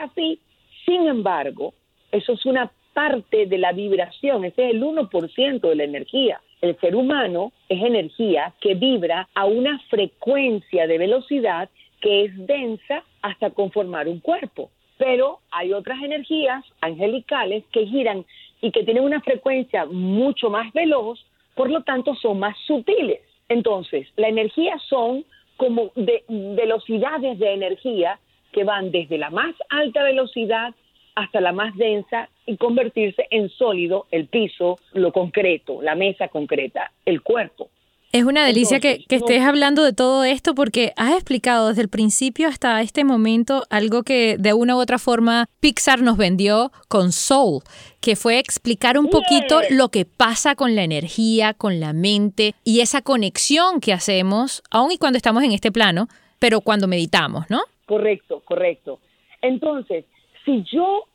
así. 0.02 0.40
Sin 0.85 1.06
embargo, 1.06 1.75
eso 2.11 2.33
es 2.33 2.44
una 2.44 2.73
parte 2.92 3.47
de 3.47 3.59
la 3.59 3.73
vibración, 3.73 4.44
ese 4.44 4.66
es 4.66 4.75
el 4.75 4.83
1% 4.83 5.61
de 5.61 5.75
la 5.75 5.85
energía. 5.85 6.40
El 6.61 6.78
ser 6.80 6.97
humano 6.97 7.52
es 7.68 7.83
energía 7.83 8.54
que 8.61 8.75
vibra 8.75 9.28
a 9.35 9.44
una 9.44 9.78
frecuencia 9.90 10.87
de 10.87 10.99
velocidad 10.99 11.68
que 12.00 12.25
es 12.25 12.47
densa 12.47 13.04
hasta 13.23 13.50
conformar 13.50 14.09
un 14.09 14.21
cuerpo. 14.21 14.71
Pero 14.97 15.40
hay 15.50 15.73
otras 15.73 16.02
energías 16.02 16.64
angelicales 16.80 17.64
que 17.73 17.87
giran 17.87 18.25
y 18.61 18.71
que 18.71 18.85
tienen 18.85 19.04
una 19.04 19.21
frecuencia 19.21 19.85
mucho 19.85 20.49
más 20.49 20.73
veloz, 20.73 21.23
por 21.54 21.71
lo 21.71 21.83
tanto 21.83 22.14
son 22.14 22.38
más 22.38 22.56
sutiles. 22.66 23.21
Entonces, 23.49 24.09
la 24.16 24.28
energía 24.28 24.78
son 24.88 25.25
como 25.56 25.92
de 25.94 26.25
velocidades 26.28 27.38
de 27.38 27.52
energía 27.52 28.18
que 28.52 28.64
van 28.64 28.90
desde 28.90 29.18
la 29.18 29.30
más 29.30 29.54
alta 29.68 30.02
velocidad 30.02 30.75
hasta 31.14 31.40
la 31.40 31.52
más 31.52 31.75
densa 31.76 32.28
y 32.46 32.56
convertirse 32.56 33.26
en 33.30 33.49
sólido 33.49 34.06
el 34.11 34.26
piso, 34.26 34.78
lo 34.92 35.12
concreto, 35.12 35.80
la 35.82 35.94
mesa 35.94 36.28
concreta, 36.28 36.90
el 37.04 37.23
cuerpo. 37.23 37.68
Es 38.14 38.23
una 38.23 38.47
delicia 38.47 38.78
que, 38.78 39.04
estés 39.09 39.42
hablando 39.42 39.83
de 39.83 39.92
todo 39.92 40.23
esto 40.23 40.54
porque 40.54 40.92
has 40.97 41.14
explicado 41.14 41.71
desde 41.71 41.83
el 41.83 41.88
principio 41.88 42.47
hasta 42.47 42.80
este 42.80 43.02
momento 43.02 43.64
algo 43.71 44.04
que 44.04 44.37
de 44.38 44.52
una 44.52 44.76
u 44.76 44.78
otra 44.78 45.00
forma 45.00 45.47
Pixar 45.59 46.00
nos 46.00 46.16
vendió 46.16 46.71
con 46.87 47.11
Soul, 47.11 47.62
que 48.00 48.14
fue 48.14 48.38
explicar 48.38 48.99
un 48.99 49.09
poquito 49.09 49.62
lo 49.68 49.88
que 49.88 50.04
pasa 50.04 50.54
con 50.54 50.76
la 50.76 50.85
energía, 50.85 51.54
con 51.54 51.80
la 51.80 51.92
mente 51.92 52.54
y 52.62 52.83
esa 52.83 53.02
conexión 53.02 53.80
que 53.80 53.92
hacemos, 53.92 54.62
aun 54.71 54.92
y 54.92 54.99
cuando 54.99 55.16
estamos 55.16 55.42
en 55.42 55.50
este 55.50 55.73
plano, 55.73 56.06
pero 56.38 56.61
cuando 56.61 56.87
meditamos, 56.87 57.50
¿no? 57.50 57.62
Correcto, 57.85 58.42
correcto. 58.44 59.00
Entonces, 59.42 60.04
si 60.44 60.62
yo 60.73 61.09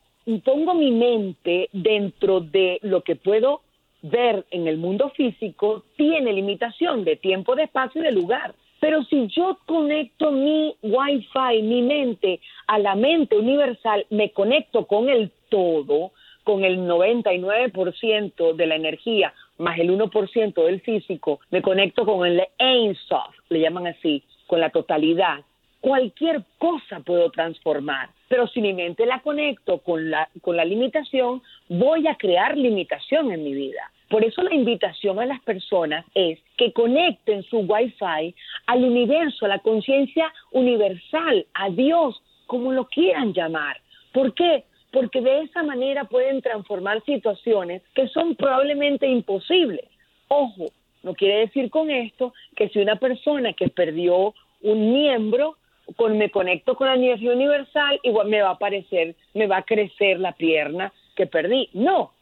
pongo 0.44 0.74
mi 0.74 0.90
mente 0.90 1.70
dentro 1.72 2.40
de 2.40 2.78
lo 2.82 3.00
que 3.00 3.16
puedo 3.16 3.62
ver 4.02 4.44
en 4.50 4.66
el 4.66 4.78
mundo 4.78 5.10
físico 5.10 5.84
tiene 5.96 6.32
limitación 6.32 7.04
de 7.04 7.16
tiempo, 7.16 7.54
de 7.54 7.64
espacio 7.64 8.00
y 8.00 8.04
de 8.04 8.12
lugar. 8.12 8.54
Pero 8.80 9.04
si 9.04 9.26
yo 9.28 9.58
conecto 9.66 10.32
mi 10.32 10.74
Wi-Fi, 10.82 11.62
mi 11.62 11.82
mente, 11.82 12.40
a 12.66 12.78
la 12.78 12.94
mente 12.94 13.36
universal, 13.36 14.06
me 14.10 14.30
conecto 14.30 14.86
con 14.86 15.08
el 15.10 15.30
todo, 15.50 16.12
con 16.44 16.64
el 16.64 16.78
99% 16.80 18.54
de 18.54 18.66
la 18.66 18.76
energía 18.76 19.34
más 19.60 19.78
el 19.78 19.90
1% 19.90 20.64
del 20.64 20.80
físico, 20.80 21.40
me 21.50 21.62
conecto 21.62 22.04
con 22.04 22.26
el 22.26 22.42
Ein 22.58 22.96
Sof, 23.08 23.34
le 23.50 23.60
llaman 23.60 23.86
así, 23.86 24.24
con 24.46 24.58
la 24.58 24.70
totalidad. 24.70 25.44
Cualquier 25.80 26.42
cosa 26.58 27.00
puedo 27.00 27.30
transformar, 27.30 28.10
pero 28.28 28.46
si 28.48 28.60
mi 28.60 28.72
mente 28.74 29.06
la 29.06 29.20
conecto 29.20 29.78
con 29.78 30.10
la, 30.10 30.28
con 30.42 30.56
la 30.56 30.64
limitación, 30.64 31.42
voy 31.68 32.06
a 32.06 32.16
crear 32.16 32.56
limitación 32.56 33.32
en 33.32 33.42
mi 33.44 33.54
vida. 33.54 33.90
Por 34.10 34.24
eso 34.24 34.42
la 34.42 34.52
invitación 34.52 35.20
a 35.20 35.26
las 35.26 35.40
personas 35.42 36.04
es 36.14 36.38
que 36.56 36.72
conecten 36.72 37.44
su 37.44 37.58
Wi-Fi 37.58 38.34
al 38.66 38.84
universo, 38.84 39.46
a 39.46 39.48
la 39.48 39.60
conciencia 39.60 40.32
universal, 40.50 41.46
a 41.54 41.70
Dios, 41.70 42.20
como 42.46 42.72
lo 42.72 42.86
quieran 42.86 43.32
llamar. 43.32 43.80
¿Por 44.12 44.34
qué? 44.34 44.64
Porque 44.90 45.20
de 45.20 45.42
esa 45.42 45.62
manera 45.62 46.04
pueden 46.04 46.42
transformar 46.42 47.04
situaciones 47.04 47.82
que 47.94 48.08
son 48.08 48.34
probablemente 48.34 49.06
imposibles. 49.06 49.88
Ojo, 50.26 50.66
no 51.04 51.14
quiere 51.14 51.38
decir 51.38 51.70
con 51.70 51.90
esto 51.90 52.34
que 52.56 52.68
si 52.68 52.80
una 52.80 52.96
persona 52.96 53.52
que 53.52 53.68
perdió 53.68 54.34
un 54.62 54.92
miembro, 54.92 55.56
con, 55.96 56.18
me 56.18 56.30
conecto 56.30 56.74
con 56.74 56.88
la 56.88 56.94
energía 56.94 57.32
universal, 57.32 57.98
igual 58.02 58.28
me 58.28 58.42
va 58.42 58.50
a 58.50 58.52
aparecer, 58.52 59.14
me 59.34 59.46
va 59.46 59.58
a 59.58 59.62
crecer 59.62 60.18
la 60.18 60.32
pierna 60.32 60.92
que 61.16 61.26
perdí. 61.26 61.68
No, 61.72 62.12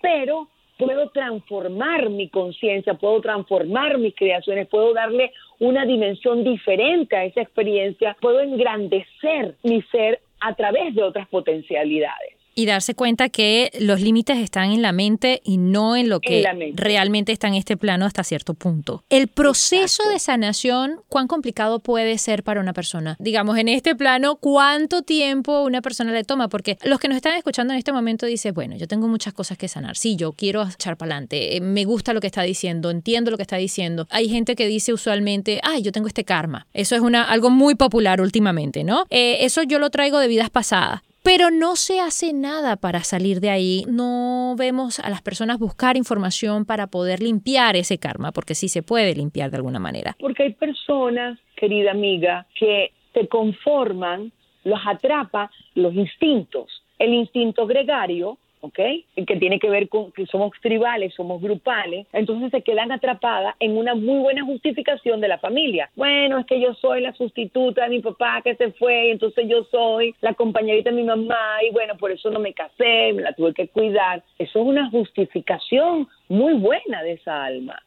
pero 0.00 0.48
puedo 0.78 1.10
transformar 1.10 2.08
mi 2.08 2.28
conciencia, 2.28 2.94
puedo 2.94 3.20
transformar 3.20 3.98
mis 3.98 4.14
creaciones, 4.14 4.68
puedo 4.68 4.94
darle 4.94 5.32
una 5.58 5.84
dimensión 5.84 6.44
diferente 6.44 7.16
a 7.16 7.24
esa 7.24 7.42
experiencia, 7.42 8.16
puedo 8.20 8.40
engrandecer 8.40 9.56
mi 9.62 9.82
ser 9.82 10.20
a 10.40 10.54
través 10.54 10.94
de 10.94 11.02
otras 11.02 11.26
potencialidades 11.28 12.37
y 12.58 12.66
darse 12.66 12.96
cuenta 12.96 13.28
que 13.28 13.70
los 13.78 14.00
límites 14.00 14.36
están 14.38 14.72
en 14.72 14.82
la 14.82 14.90
mente 14.90 15.40
y 15.44 15.58
no 15.58 15.94
en 15.94 16.08
lo 16.08 16.18
que 16.18 16.44
realmente 16.74 17.30
está 17.30 17.46
en 17.46 17.54
este 17.54 17.76
plano 17.76 18.04
hasta 18.04 18.24
cierto 18.24 18.54
punto. 18.54 19.04
El 19.10 19.28
proceso 19.28 20.02
de 20.08 20.18
sanación, 20.18 21.00
¿cuán 21.08 21.28
complicado 21.28 21.78
puede 21.78 22.18
ser 22.18 22.42
para 22.42 22.60
una 22.60 22.72
persona? 22.72 23.14
Digamos, 23.20 23.58
en 23.58 23.68
este 23.68 23.94
plano, 23.94 24.38
¿cuánto 24.40 25.02
tiempo 25.02 25.62
una 25.62 25.82
persona 25.82 26.10
le 26.10 26.24
toma? 26.24 26.48
Porque 26.48 26.78
los 26.82 26.98
que 26.98 27.06
nos 27.06 27.14
están 27.14 27.36
escuchando 27.36 27.74
en 27.74 27.78
este 27.78 27.92
momento 27.92 28.26
dicen, 28.26 28.52
bueno, 28.52 28.74
yo 28.74 28.88
tengo 28.88 29.06
muchas 29.06 29.34
cosas 29.34 29.56
que 29.56 29.68
sanar. 29.68 29.96
Sí, 29.96 30.16
yo 30.16 30.32
quiero 30.32 30.64
echar 30.64 30.96
para 30.96 31.12
adelante. 31.12 31.56
Eh, 31.56 31.60
me 31.60 31.84
gusta 31.84 32.12
lo 32.12 32.20
que 32.20 32.26
está 32.26 32.42
diciendo, 32.42 32.90
entiendo 32.90 33.30
lo 33.30 33.36
que 33.36 33.44
está 33.44 33.56
diciendo. 33.56 34.08
Hay 34.10 34.28
gente 34.28 34.56
que 34.56 34.66
dice 34.66 34.92
usualmente, 34.92 35.60
ay, 35.62 35.82
yo 35.82 35.92
tengo 35.92 36.08
este 36.08 36.24
karma. 36.24 36.66
Eso 36.74 36.96
es 36.96 37.02
una, 37.02 37.22
algo 37.22 37.50
muy 37.50 37.76
popular 37.76 38.20
últimamente, 38.20 38.82
¿no? 38.82 39.06
Eh, 39.10 39.44
eso 39.44 39.62
yo 39.62 39.78
lo 39.78 39.90
traigo 39.90 40.18
de 40.18 40.26
vidas 40.26 40.50
pasadas 40.50 41.02
pero 41.28 41.50
no 41.50 41.76
se 41.76 42.00
hace 42.00 42.32
nada 42.32 42.76
para 42.76 43.00
salir 43.00 43.40
de 43.40 43.50
ahí. 43.50 43.84
No 43.86 44.54
vemos 44.56 44.98
a 44.98 45.10
las 45.10 45.20
personas 45.20 45.58
buscar 45.58 45.98
información 45.98 46.64
para 46.64 46.86
poder 46.86 47.20
limpiar 47.20 47.76
ese 47.76 47.98
karma, 47.98 48.32
porque 48.32 48.54
sí 48.54 48.70
se 48.70 48.82
puede 48.82 49.14
limpiar 49.14 49.50
de 49.50 49.58
alguna 49.58 49.78
manera. 49.78 50.16
Porque 50.18 50.44
hay 50.44 50.54
personas, 50.54 51.38
querida 51.54 51.90
amiga, 51.90 52.46
que 52.58 52.92
se 53.12 53.28
conforman, 53.28 54.32
los 54.64 54.80
atrapa 54.86 55.50
los 55.74 55.92
instintos. 55.92 56.82
El 56.98 57.12
instinto 57.12 57.66
gregario 57.66 58.38
¿ok? 58.60 58.78
Que 59.26 59.36
tiene 59.38 59.58
que 59.58 59.70
ver 59.70 59.88
con 59.88 60.12
que 60.12 60.26
somos 60.26 60.52
tribales, 60.60 61.14
somos 61.14 61.40
grupales, 61.40 62.06
entonces 62.12 62.50
se 62.50 62.62
quedan 62.62 62.92
atrapadas 62.92 63.54
en 63.60 63.76
una 63.76 63.94
muy 63.94 64.20
buena 64.20 64.44
justificación 64.44 65.20
de 65.20 65.28
la 65.28 65.38
familia. 65.38 65.90
Bueno, 65.96 66.38
es 66.38 66.46
que 66.46 66.60
yo 66.60 66.74
soy 66.74 67.00
la 67.00 67.12
sustituta 67.12 67.84
de 67.84 67.90
mi 67.90 68.00
papá 68.00 68.40
que 68.42 68.54
se 68.56 68.72
fue, 68.72 69.08
y 69.08 69.10
entonces 69.10 69.46
yo 69.48 69.64
soy 69.64 70.14
la 70.20 70.34
compañerita 70.34 70.90
de 70.90 70.96
mi 70.96 71.04
mamá, 71.04 71.58
y 71.68 71.72
bueno, 71.72 71.96
por 71.96 72.10
eso 72.10 72.30
no 72.30 72.40
me 72.40 72.52
casé, 72.52 73.12
me 73.12 73.22
la 73.22 73.32
tuve 73.32 73.54
que 73.54 73.68
cuidar. 73.68 74.22
Eso 74.38 74.60
es 74.60 74.66
una 74.66 74.90
justificación 74.90 76.08
muy 76.28 76.54
buena 76.54 77.02
de 77.02 77.12
esa 77.12 77.44
alma, 77.44 77.82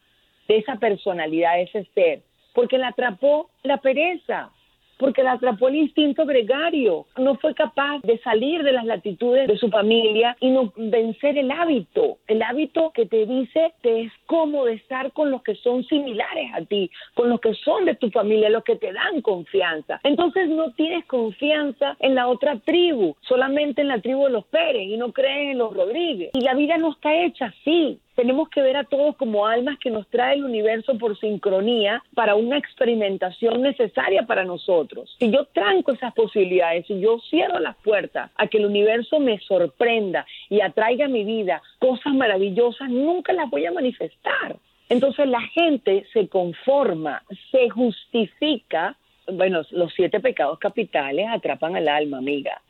de 0.48 0.58
esa 0.58 0.76
personalidad, 0.76 1.56
de 1.56 1.62
ese 1.62 1.84
ser, 1.94 2.20
porque 2.54 2.78
la 2.78 2.88
atrapó 2.88 3.50
la 3.62 3.78
pereza 3.78 4.50
porque 5.02 5.24
la 5.24 5.32
atrapó 5.32 5.66
el 5.66 5.74
instinto 5.74 6.24
gregario. 6.24 7.06
No 7.18 7.34
fue 7.34 7.56
capaz 7.56 7.98
de 8.02 8.18
salir 8.18 8.62
de 8.62 8.70
las 8.70 8.84
latitudes 8.84 9.48
de 9.48 9.58
su 9.58 9.68
familia 9.68 10.36
y 10.38 10.48
no 10.50 10.72
vencer 10.76 11.36
el 11.36 11.50
hábito. 11.50 12.18
El 12.28 12.40
hábito 12.40 12.92
que 12.94 13.06
te 13.06 13.26
dice 13.26 13.72
te 13.80 14.02
es 14.02 14.12
cómodo 14.26 14.68
estar 14.68 15.10
con 15.10 15.32
los 15.32 15.42
que 15.42 15.56
son 15.56 15.82
similares 15.86 16.52
a 16.54 16.64
ti, 16.64 16.88
con 17.14 17.28
los 17.30 17.40
que 17.40 17.52
son 17.54 17.84
de 17.84 17.96
tu 17.96 18.10
familia, 18.10 18.48
los 18.48 18.62
que 18.62 18.76
te 18.76 18.92
dan 18.92 19.22
confianza. 19.22 19.98
Entonces 20.04 20.48
no 20.48 20.70
tienes 20.74 21.04
confianza 21.06 21.96
en 21.98 22.14
la 22.14 22.28
otra 22.28 22.60
tribu, 22.60 23.16
solamente 23.22 23.82
en 23.82 23.88
la 23.88 24.00
tribu 24.00 24.26
de 24.26 24.30
los 24.30 24.44
Pérez 24.44 24.86
y 24.86 24.96
no 24.96 25.12
crees 25.12 25.50
en 25.50 25.58
los 25.58 25.74
Rodríguez. 25.74 26.30
Y 26.34 26.42
la 26.42 26.54
vida 26.54 26.78
no 26.78 26.92
está 26.92 27.12
hecha 27.12 27.46
así 27.46 27.98
tenemos 28.14 28.48
que 28.48 28.62
ver 28.62 28.76
a 28.76 28.84
todos 28.84 29.16
como 29.16 29.46
almas 29.46 29.78
que 29.78 29.90
nos 29.90 30.06
trae 30.08 30.36
el 30.36 30.44
universo 30.44 30.98
por 30.98 31.18
sincronía 31.18 32.02
para 32.14 32.34
una 32.34 32.58
experimentación 32.58 33.62
necesaria 33.62 34.24
para 34.24 34.44
nosotros. 34.44 35.16
Si 35.18 35.30
yo 35.30 35.46
tranco 35.46 35.92
esas 35.92 36.12
posibilidades, 36.14 36.86
si 36.86 37.00
yo 37.00 37.18
cierro 37.30 37.58
las 37.58 37.76
puertas 37.76 38.30
a 38.36 38.46
que 38.46 38.58
el 38.58 38.66
universo 38.66 39.18
me 39.18 39.38
sorprenda 39.40 40.26
y 40.48 40.60
atraiga 40.60 41.06
a 41.06 41.08
mi 41.08 41.24
vida 41.24 41.62
cosas 41.78 42.14
maravillosas, 42.14 42.90
nunca 42.90 43.32
las 43.32 43.48
voy 43.48 43.66
a 43.66 43.72
manifestar. 43.72 44.56
Entonces 44.88 45.26
la 45.26 45.40
gente 45.40 46.04
se 46.12 46.28
conforma, 46.28 47.22
se 47.50 47.70
justifica. 47.70 48.96
Bueno, 49.26 49.62
los 49.70 49.92
siete 49.94 50.20
pecados 50.20 50.58
capitales 50.58 51.26
atrapan 51.30 51.76
al 51.76 51.88
alma, 51.88 52.18
amiga. 52.18 52.60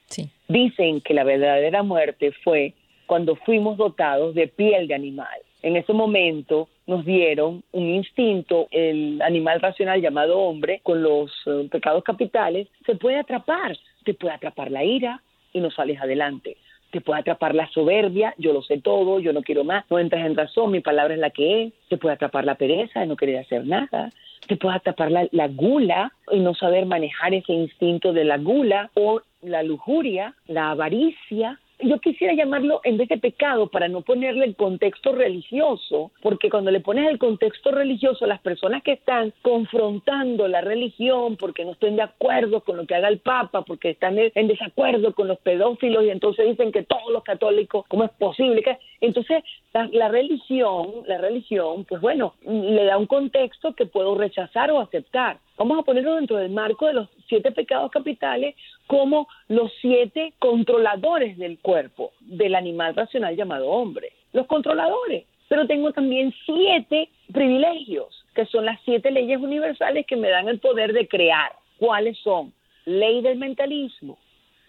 Dicen 0.46 1.00
que 1.00 1.14
la 1.14 1.24
verdadera 1.24 1.82
muerte 1.82 2.32
fue 2.44 2.74
cuando 3.12 3.36
fuimos 3.36 3.76
dotados 3.76 4.34
de 4.34 4.48
piel 4.48 4.88
de 4.88 4.94
animal. 4.94 5.38
En 5.60 5.76
ese 5.76 5.92
momento 5.92 6.70
nos 6.86 7.04
dieron 7.04 7.62
un 7.72 7.90
instinto, 7.90 8.68
el 8.70 9.20
animal 9.20 9.60
racional 9.60 10.00
llamado 10.00 10.38
hombre, 10.38 10.80
con 10.82 11.02
los 11.02 11.30
eh, 11.44 11.68
pecados 11.70 12.04
capitales, 12.04 12.68
se 12.86 12.94
puede 12.94 13.18
atrapar, 13.18 13.76
te 14.06 14.14
puede 14.14 14.32
atrapar 14.32 14.70
la 14.70 14.82
ira 14.82 15.20
y 15.52 15.60
no 15.60 15.70
sales 15.70 16.00
adelante. 16.00 16.56
Te 16.90 17.02
puede 17.02 17.20
atrapar 17.20 17.54
la 17.54 17.68
soberbia, 17.68 18.34
yo 18.38 18.54
lo 18.54 18.62
sé 18.62 18.80
todo, 18.80 19.20
yo 19.20 19.34
no 19.34 19.42
quiero 19.42 19.62
más, 19.62 19.84
no 19.90 19.98
entras 19.98 20.24
en 20.24 20.34
razón, 20.34 20.70
mi 20.70 20.80
palabra 20.80 21.12
es 21.12 21.20
la 21.20 21.28
que 21.28 21.64
es. 21.64 21.72
Te 21.90 21.98
puede 21.98 22.14
atrapar 22.14 22.46
la 22.46 22.54
pereza 22.54 23.00
de 23.00 23.08
no 23.08 23.16
querer 23.16 23.40
hacer 23.40 23.66
nada. 23.66 24.08
Te 24.46 24.56
puede 24.56 24.76
atrapar 24.76 25.10
la, 25.10 25.28
la 25.32 25.48
gula 25.48 26.14
y 26.30 26.40
no 26.40 26.54
saber 26.54 26.86
manejar 26.86 27.34
ese 27.34 27.52
instinto 27.52 28.14
de 28.14 28.24
la 28.24 28.38
gula 28.38 28.90
o 28.94 29.20
la 29.42 29.62
lujuria, 29.62 30.34
la 30.46 30.70
avaricia, 30.70 31.58
yo 31.82 31.98
quisiera 32.00 32.34
llamarlo 32.34 32.80
en 32.84 32.96
vez 32.96 33.08
de 33.08 33.18
pecado 33.18 33.68
para 33.68 33.88
no 33.88 34.02
ponerle 34.02 34.44
el 34.44 34.56
contexto 34.56 35.12
religioso, 35.12 36.12
porque 36.22 36.50
cuando 36.50 36.70
le 36.70 36.80
pones 36.80 37.08
el 37.08 37.18
contexto 37.18 37.70
religioso, 37.70 38.26
las 38.26 38.40
personas 38.40 38.82
que 38.82 38.92
están 38.92 39.32
confrontando 39.42 40.48
la 40.48 40.60
religión 40.60 41.36
porque 41.36 41.64
no 41.64 41.72
estén 41.72 41.96
de 41.96 42.02
acuerdo 42.02 42.60
con 42.60 42.76
lo 42.76 42.86
que 42.86 42.94
haga 42.94 43.08
el 43.08 43.18
Papa, 43.18 43.62
porque 43.62 43.90
están 43.90 44.18
en 44.18 44.48
desacuerdo 44.48 45.14
con 45.14 45.28
los 45.28 45.38
pedófilos 45.38 46.04
y 46.04 46.10
entonces 46.10 46.46
dicen 46.46 46.72
que 46.72 46.82
todos 46.82 47.12
los 47.12 47.22
católicos, 47.22 47.84
¿cómo 47.88 48.04
es 48.04 48.10
posible? 48.12 48.62
que 48.62 48.78
Entonces, 49.00 49.42
la, 49.72 49.88
la 49.92 50.08
religión, 50.08 51.02
la 51.06 51.18
religión, 51.18 51.84
pues 51.84 52.00
bueno, 52.00 52.34
le 52.46 52.84
da 52.84 52.98
un 52.98 53.06
contexto 53.06 53.74
que 53.74 53.86
puedo 53.86 54.14
rechazar 54.14 54.70
o 54.70 54.80
aceptar. 54.80 55.38
Vamos 55.58 55.78
a 55.78 55.82
ponerlo 55.82 56.14
dentro 56.16 56.36
del 56.36 56.50
marco 56.50 56.86
de 56.86 56.94
los 56.94 57.08
siete 57.28 57.52
pecados 57.52 57.90
capitales 57.90 58.54
como 58.86 59.28
los 59.48 59.70
siete 59.80 60.32
controladores 60.38 61.36
del 61.38 61.58
cuerpo 61.58 62.12
del 62.20 62.54
animal 62.54 62.94
racional 62.94 63.36
llamado 63.36 63.68
hombre. 63.68 64.12
Los 64.32 64.46
controladores. 64.46 65.26
Pero 65.48 65.66
tengo 65.66 65.92
también 65.92 66.32
siete 66.46 67.10
privilegios, 67.30 68.24
que 68.34 68.46
son 68.46 68.64
las 68.64 68.80
siete 68.84 69.10
leyes 69.10 69.38
universales 69.38 70.06
que 70.06 70.16
me 70.16 70.30
dan 70.30 70.48
el 70.48 70.58
poder 70.60 70.94
de 70.94 71.06
crear. 71.06 71.52
¿Cuáles 71.78 72.16
son? 72.20 72.54
Ley 72.86 73.20
del 73.20 73.36
mentalismo, 73.36 74.18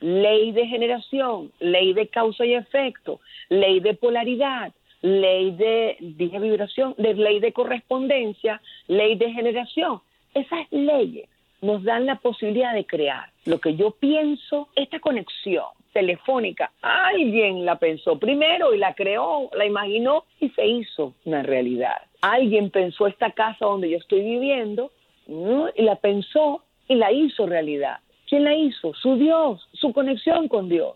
ley 0.02 0.52
de 0.52 0.68
generación, 0.68 1.52
ley 1.60 1.94
de 1.94 2.08
causa 2.08 2.46
y 2.46 2.54
efecto, 2.54 3.22
ley 3.48 3.80
de 3.80 3.94
polaridad, 3.94 4.74
ley 5.02 5.52
de, 5.52 5.96
dije 6.00 6.40
vibración, 6.40 6.96
de 6.98 7.14
ley 7.14 7.40
de 7.40 7.54
correspondencia, 7.54 8.62
ley 8.88 9.16
de 9.16 9.32
generación. 9.32 10.02
Esas 10.34 10.72
leyes 10.72 11.30
nos 11.62 11.84
dan 11.84 12.06
la 12.06 12.16
posibilidad 12.16 12.74
de 12.74 12.86
crear 12.86 13.30
lo 13.46 13.60
que 13.60 13.76
yo 13.76 13.92
pienso, 13.92 14.68
esta 14.76 15.00
conexión 15.00 15.66
telefónica. 15.94 16.72
Alguien 16.82 17.66
la 17.66 17.78
pensó 17.78 18.18
primero 18.18 18.74
y 18.74 18.78
la 18.78 18.94
creó, 18.96 19.50
la 19.54 19.66
imaginó 19.66 20.26
y 20.40 20.50
se 20.50 20.66
hizo 20.66 21.14
una 21.24 21.44
realidad. 21.44 22.02
Alguien 22.22 22.70
pensó 22.70 23.08
esta 23.08 23.32
casa 23.32 23.66
donde 23.66 23.90
yo 23.90 23.98
estoy 23.98 24.22
viviendo 24.22 24.92
y 25.28 25.82
la 25.84 25.96
pensó 25.96 26.64
y 26.88 26.96
la 26.96 27.12
hizo 27.12 27.46
realidad. 27.46 28.00
¿Quién 28.28 28.44
la 28.44 28.56
hizo? 28.56 28.94
Su 28.96 29.16
Dios, 29.16 29.68
su 29.74 29.94
conexión 29.94 30.48
con 30.48 30.68
Dios, 30.68 30.96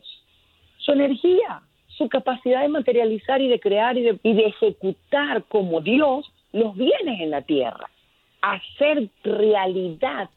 su 0.80 0.92
energía, 0.94 1.62
su 1.88 2.10
capacidad 2.10 2.62
de 2.62 2.70
materializar 2.70 3.42
y 3.42 3.48
de 3.48 3.60
crear 3.60 3.98
y 3.98 4.02
de, 4.02 4.20
y 4.24 4.34
de 4.34 4.48
ejecutar 4.48 5.44
como 5.44 5.82
Dios 5.82 6.32
los 6.52 6.76
bienes 6.76 7.22
en 7.22 7.32
la 7.32 7.42
tierra 7.44 7.90
hacer 8.42 9.10
realidad 9.24 10.30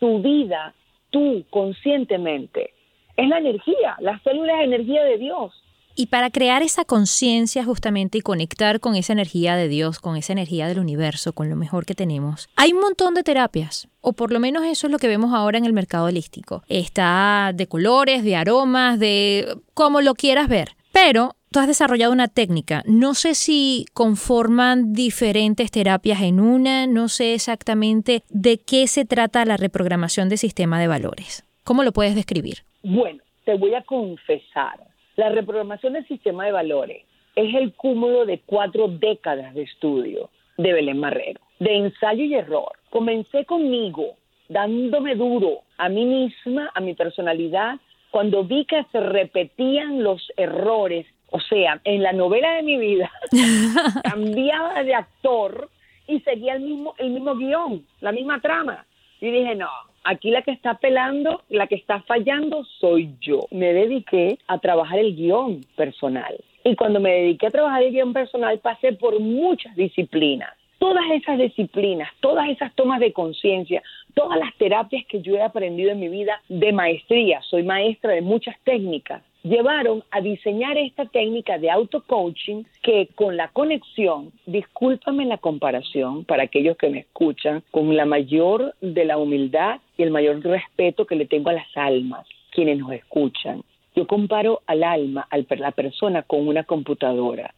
tu 0.00 0.20
vida 0.20 0.74
tú 1.10 1.44
conscientemente. 1.50 2.72
Es 3.16 3.28
la 3.28 3.38
energía, 3.38 3.96
la 4.00 4.18
célula 4.20 4.60
es 4.60 4.66
energía 4.66 5.04
de 5.04 5.18
Dios. 5.18 5.52
Y 5.96 6.06
para 6.06 6.30
crear 6.30 6.62
esa 6.62 6.84
conciencia 6.84 7.64
justamente 7.64 8.18
y 8.18 8.20
conectar 8.20 8.80
con 8.80 8.96
esa 8.96 9.12
energía 9.12 9.54
de 9.54 9.68
Dios, 9.68 10.00
con 10.00 10.16
esa 10.16 10.32
energía 10.32 10.66
del 10.66 10.80
universo, 10.80 11.32
con 11.32 11.48
lo 11.48 11.54
mejor 11.54 11.86
que 11.86 11.94
tenemos, 11.94 12.48
hay 12.56 12.72
un 12.72 12.80
montón 12.80 13.14
de 13.14 13.22
terapias, 13.22 13.86
o 14.00 14.12
por 14.12 14.32
lo 14.32 14.40
menos 14.40 14.64
eso 14.64 14.88
es 14.88 14.92
lo 14.92 14.98
que 14.98 15.06
vemos 15.06 15.32
ahora 15.32 15.56
en 15.56 15.64
el 15.64 15.72
mercado 15.72 16.06
holístico. 16.06 16.64
Está 16.68 17.52
de 17.54 17.68
colores, 17.68 18.24
de 18.24 18.34
aromas, 18.34 18.98
de 18.98 19.56
como 19.74 20.00
lo 20.00 20.14
quieras 20.14 20.48
ver. 20.48 20.70
Pero 20.90 21.36
tú 21.54 21.60
has 21.60 21.68
desarrollado 21.68 22.12
una 22.12 22.26
técnica. 22.26 22.82
No 22.84 23.14
sé 23.14 23.36
si 23.36 23.86
conforman 23.94 24.92
diferentes 24.92 25.70
terapias 25.70 26.20
en 26.20 26.40
una, 26.40 26.88
no 26.88 27.06
sé 27.06 27.32
exactamente 27.32 28.22
de 28.28 28.58
qué 28.58 28.88
se 28.88 29.04
trata 29.04 29.44
la 29.44 29.56
reprogramación 29.56 30.28
del 30.28 30.38
sistema 30.38 30.80
de 30.80 30.88
valores. 30.88 31.44
¿Cómo 31.62 31.84
lo 31.84 31.92
puedes 31.92 32.16
describir? 32.16 32.64
Bueno, 32.82 33.22
te 33.44 33.54
voy 33.54 33.72
a 33.74 33.82
confesar. 33.82 34.80
La 35.14 35.28
reprogramación 35.28 35.92
del 35.92 36.08
sistema 36.08 36.44
de 36.44 36.50
valores 36.50 37.04
es 37.36 37.54
el 37.54 37.72
cúmulo 37.74 38.26
de 38.26 38.40
cuatro 38.44 38.88
décadas 38.88 39.54
de 39.54 39.62
estudio 39.62 40.30
de 40.58 40.72
Belén 40.72 40.98
Marrero, 40.98 41.40
de 41.60 41.76
ensayo 41.76 42.24
y 42.24 42.34
error. 42.34 42.72
Comencé 42.90 43.44
conmigo, 43.44 44.16
dándome 44.48 45.14
duro 45.14 45.60
a 45.78 45.88
mí 45.88 46.04
misma, 46.04 46.72
a 46.74 46.80
mi 46.80 46.94
personalidad, 46.94 47.76
cuando 48.10 48.42
vi 48.42 48.64
que 48.64 48.84
se 48.90 48.98
repetían 48.98 50.02
los 50.02 50.32
errores 50.36 51.06
o 51.34 51.40
sea, 51.40 51.80
en 51.82 52.04
la 52.04 52.12
novela 52.12 52.54
de 52.54 52.62
mi 52.62 52.78
vida 52.78 53.10
cambiaba 54.04 54.84
de 54.84 54.94
actor 54.94 55.68
y 56.06 56.20
seguía 56.20 56.54
el 56.54 56.60
mismo, 56.60 56.94
el 56.96 57.10
mismo 57.10 57.34
guion, 57.34 57.84
la 58.00 58.12
misma 58.12 58.40
trama. 58.40 58.86
Y 59.20 59.32
dije, 59.32 59.56
no, 59.56 59.68
aquí 60.04 60.30
la 60.30 60.42
que 60.42 60.52
está 60.52 60.74
pelando, 60.74 61.42
la 61.48 61.66
que 61.66 61.74
está 61.74 62.02
fallando 62.02 62.62
soy 62.78 63.16
yo. 63.20 63.48
Me 63.50 63.72
dediqué 63.72 64.38
a 64.46 64.58
trabajar 64.58 65.00
el 65.00 65.16
guion 65.16 65.62
personal. 65.74 66.36
Y 66.62 66.76
cuando 66.76 67.00
me 67.00 67.10
dediqué 67.10 67.48
a 67.48 67.50
trabajar 67.50 67.82
el 67.82 67.90
guion 67.90 68.12
personal 68.12 68.60
pasé 68.60 68.92
por 68.92 69.18
muchas 69.18 69.74
disciplinas. 69.74 70.50
Todas 70.78 71.04
esas 71.14 71.36
disciplinas, 71.38 72.12
todas 72.20 72.48
esas 72.48 72.72
tomas 72.76 73.00
de 73.00 73.12
conciencia, 73.12 73.82
todas 74.14 74.38
las 74.38 74.54
terapias 74.54 75.04
que 75.06 75.20
yo 75.20 75.34
he 75.34 75.42
aprendido 75.42 75.90
en 75.90 75.98
mi 75.98 76.08
vida 76.08 76.40
de 76.48 76.72
maestría, 76.72 77.42
soy 77.42 77.64
maestra 77.64 78.12
de 78.12 78.22
muchas 78.22 78.54
técnicas, 78.62 79.20
llevaron 79.44 80.02
a 80.10 80.20
diseñar 80.20 80.76
esta 80.78 81.04
técnica 81.04 81.58
de 81.58 81.70
auto-coaching 81.70 82.64
que 82.82 83.08
con 83.14 83.36
la 83.36 83.48
conexión, 83.48 84.32
discúlpame 84.46 85.26
la 85.26 85.38
comparación 85.38 86.24
para 86.24 86.44
aquellos 86.44 86.76
que 86.76 86.88
me 86.88 87.00
escuchan, 87.00 87.62
con 87.70 87.94
la 87.94 88.06
mayor 88.06 88.74
de 88.80 89.04
la 89.04 89.18
humildad 89.18 89.80
y 89.96 90.02
el 90.02 90.10
mayor 90.10 90.42
respeto 90.42 91.06
que 91.06 91.14
le 91.14 91.26
tengo 91.26 91.50
a 91.50 91.54
las 91.54 91.76
almas, 91.76 92.26
quienes 92.50 92.78
nos 92.78 92.92
escuchan. 92.92 93.62
Yo 93.94 94.06
comparo 94.06 94.62
al 94.66 94.82
alma, 94.82 95.26
a 95.30 95.38
la 95.56 95.70
persona 95.70 96.22
con 96.22 96.48
una 96.48 96.64
computadora. 96.64 97.54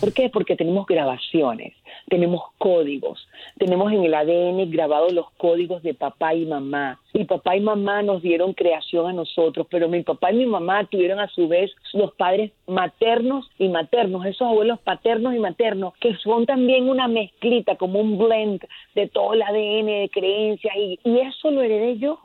¿Por 0.00 0.12
qué? 0.12 0.28
Porque 0.28 0.56
tenemos 0.56 0.86
grabaciones, 0.86 1.74
tenemos 2.08 2.42
códigos, 2.58 3.26
tenemos 3.58 3.92
en 3.92 4.04
el 4.04 4.14
ADN 4.14 4.70
grabados 4.70 5.12
los 5.12 5.30
códigos 5.32 5.82
de 5.82 5.94
papá 5.94 6.34
y 6.34 6.44
mamá. 6.44 7.00
Mi 7.14 7.24
papá 7.24 7.56
y 7.56 7.60
mamá 7.60 8.02
nos 8.02 8.22
dieron 8.22 8.52
creación 8.52 9.08
a 9.08 9.12
nosotros, 9.12 9.66
pero 9.70 9.88
mi 9.88 10.02
papá 10.02 10.32
y 10.32 10.36
mi 10.36 10.46
mamá 10.46 10.84
tuvieron 10.84 11.18
a 11.20 11.28
su 11.28 11.48
vez 11.48 11.72
los 11.92 12.12
padres 12.14 12.52
maternos 12.66 13.50
y 13.58 13.68
maternos, 13.68 14.24
esos 14.26 14.48
abuelos 14.48 14.80
paternos 14.80 15.34
y 15.34 15.38
maternos, 15.38 15.94
que 16.00 16.14
son 16.16 16.46
también 16.46 16.88
una 16.88 17.08
mezclita, 17.08 17.76
como 17.76 18.00
un 18.00 18.18
blend 18.18 18.64
de 18.94 19.08
todo 19.08 19.34
el 19.34 19.42
ADN, 19.42 19.86
de 19.86 20.10
creencias, 20.12 20.76
y, 20.76 20.98
y 21.04 21.18
eso 21.20 21.50
lo 21.50 21.62
heredé 21.62 21.98
yo. 21.98 22.18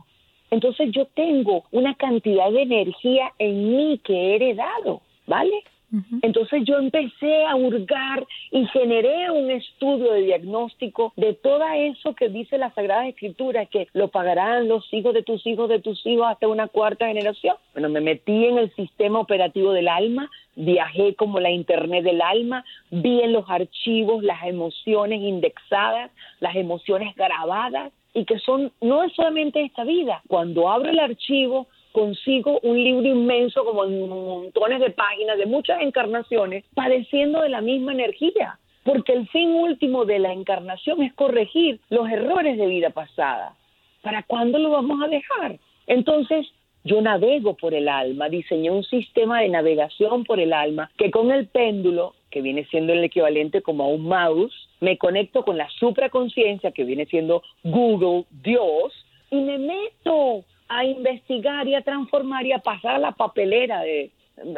Entonces 0.51 0.91
yo 0.91 1.05
tengo 1.05 1.63
una 1.71 1.95
cantidad 1.95 2.51
de 2.51 2.61
energía 2.61 3.31
en 3.39 3.75
mí 3.75 3.99
que 4.03 4.13
he 4.13 4.35
heredado, 4.35 5.01
¿vale? 5.25 5.63
Entonces 6.21 6.63
yo 6.63 6.77
empecé 6.77 7.45
a 7.45 7.55
hurgar 7.57 8.25
y 8.49 8.65
generé 8.67 9.29
un 9.29 9.51
estudio 9.51 10.13
de 10.13 10.21
diagnóstico 10.21 11.11
de 11.17 11.33
todo 11.33 11.65
eso 11.73 12.15
que 12.15 12.29
dice 12.29 12.57
la 12.57 12.73
Sagrada 12.73 13.09
Escritura, 13.09 13.65
que 13.65 13.89
lo 13.91 14.07
pagarán 14.07 14.69
los 14.69 14.87
hijos 14.93 15.13
de 15.13 15.21
tus 15.21 15.45
hijos, 15.45 15.67
de 15.67 15.81
tus 15.81 16.05
hijos 16.05 16.27
hasta 16.27 16.47
una 16.47 16.69
cuarta 16.69 17.07
generación. 17.07 17.57
Bueno, 17.73 17.89
me 17.89 17.99
metí 17.99 18.45
en 18.45 18.57
el 18.57 18.73
sistema 18.75 19.19
operativo 19.19 19.73
del 19.73 19.89
alma, 19.89 20.29
viajé 20.55 21.15
como 21.15 21.41
la 21.41 21.51
Internet 21.51 22.05
del 22.05 22.21
alma, 22.21 22.63
vi 22.89 23.19
en 23.21 23.33
los 23.33 23.49
archivos 23.49 24.23
las 24.23 24.45
emociones 24.45 25.21
indexadas, 25.21 26.09
las 26.39 26.55
emociones 26.55 27.13
grabadas, 27.15 27.91
y 28.13 28.25
que 28.25 28.39
son, 28.39 28.71
no 28.81 29.03
es 29.03 29.13
solamente 29.13 29.61
esta 29.61 29.83
vida, 29.83 30.21
cuando 30.27 30.69
abro 30.69 30.89
el 30.89 30.99
archivo 30.99 31.67
consigo 31.91 32.59
un 32.63 32.81
libro 32.81 33.07
inmenso 33.07 33.63
como 33.65 33.85
montones 33.85 34.79
de 34.79 34.91
páginas 34.91 35.37
de 35.37 35.45
muchas 35.45 35.81
encarnaciones 35.81 36.63
padeciendo 36.73 37.41
de 37.41 37.49
la 37.49 37.61
misma 37.61 37.93
energía, 37.93 38.59
porque 38.83 39.13
el 39.13 39.27
fin 39.29 39.51
último 39.51 40.05
de 40.05 40.19
la 40.19 40.33
encarnación 40.33 41.01
es 41.01 41.13
corregir 41.13 41.79
los 41.89 42.09
errores 42.09 42.57
de 42.57 42.67
vida 42.67 42.89
pasada. 42.89 43.55
¿Para 44.01 44.23
cuándo 44.23 44.57
lo 44.57 44.71
vamos 44.71 45.01
a 45.03 45.07
dejar? 45.07 45.59
Entonces, 45.85 46.47
yo 46.83 47.01
navego 47.01 47.55
por 47.55 47.73
el 47.73 47.87
alma, 47.87 48.29
diseñé 48.29 48.71
un 48.71 48.83
sistema 48.83 49.41
de 49.41 49.49
navegación 49.49 50.23
por 50.23 50.39
el 50.39 50.53
alma 50.53 50.89
que 50.97 51.11
con 51.11 51.31
el 51.31 51.47
péndulo, 51.47 52.15
que 52.31 52.41
viene 52.41 52.65
siendo 52.65 52.93
el 52.93 53.03
equivalente 53.03 53.61
como 53.61 53.83
a 53.83 53.87
un 53.87 54.07
mouse, 54.07 54.53
me 54.79 54.97
conecto 54.97 55.43
con 55.43 55.57
la 55.57 55.69
supraconciencia, 55.69 56.71
que 56.71 56.83
viene 56.83 57.05
siendo 57.05 57.43
Google, 57.63 58.25
Dios, 58.31 58.93
y 59.29 59.35
me 59.41 59.59
meto 59.59 60.43
a 60.67 60.85
investigar 60.85 61.67
y 61.67 61.75
a 61.75 61.81
transformar 61.81 62.45
y 62.45 62.53
a 62.53 62.59
pasar 62.59 62.95
a 62.95 62.99
la 62.99 63.11
papelera 63.11 63.81
de, 63.81 64.09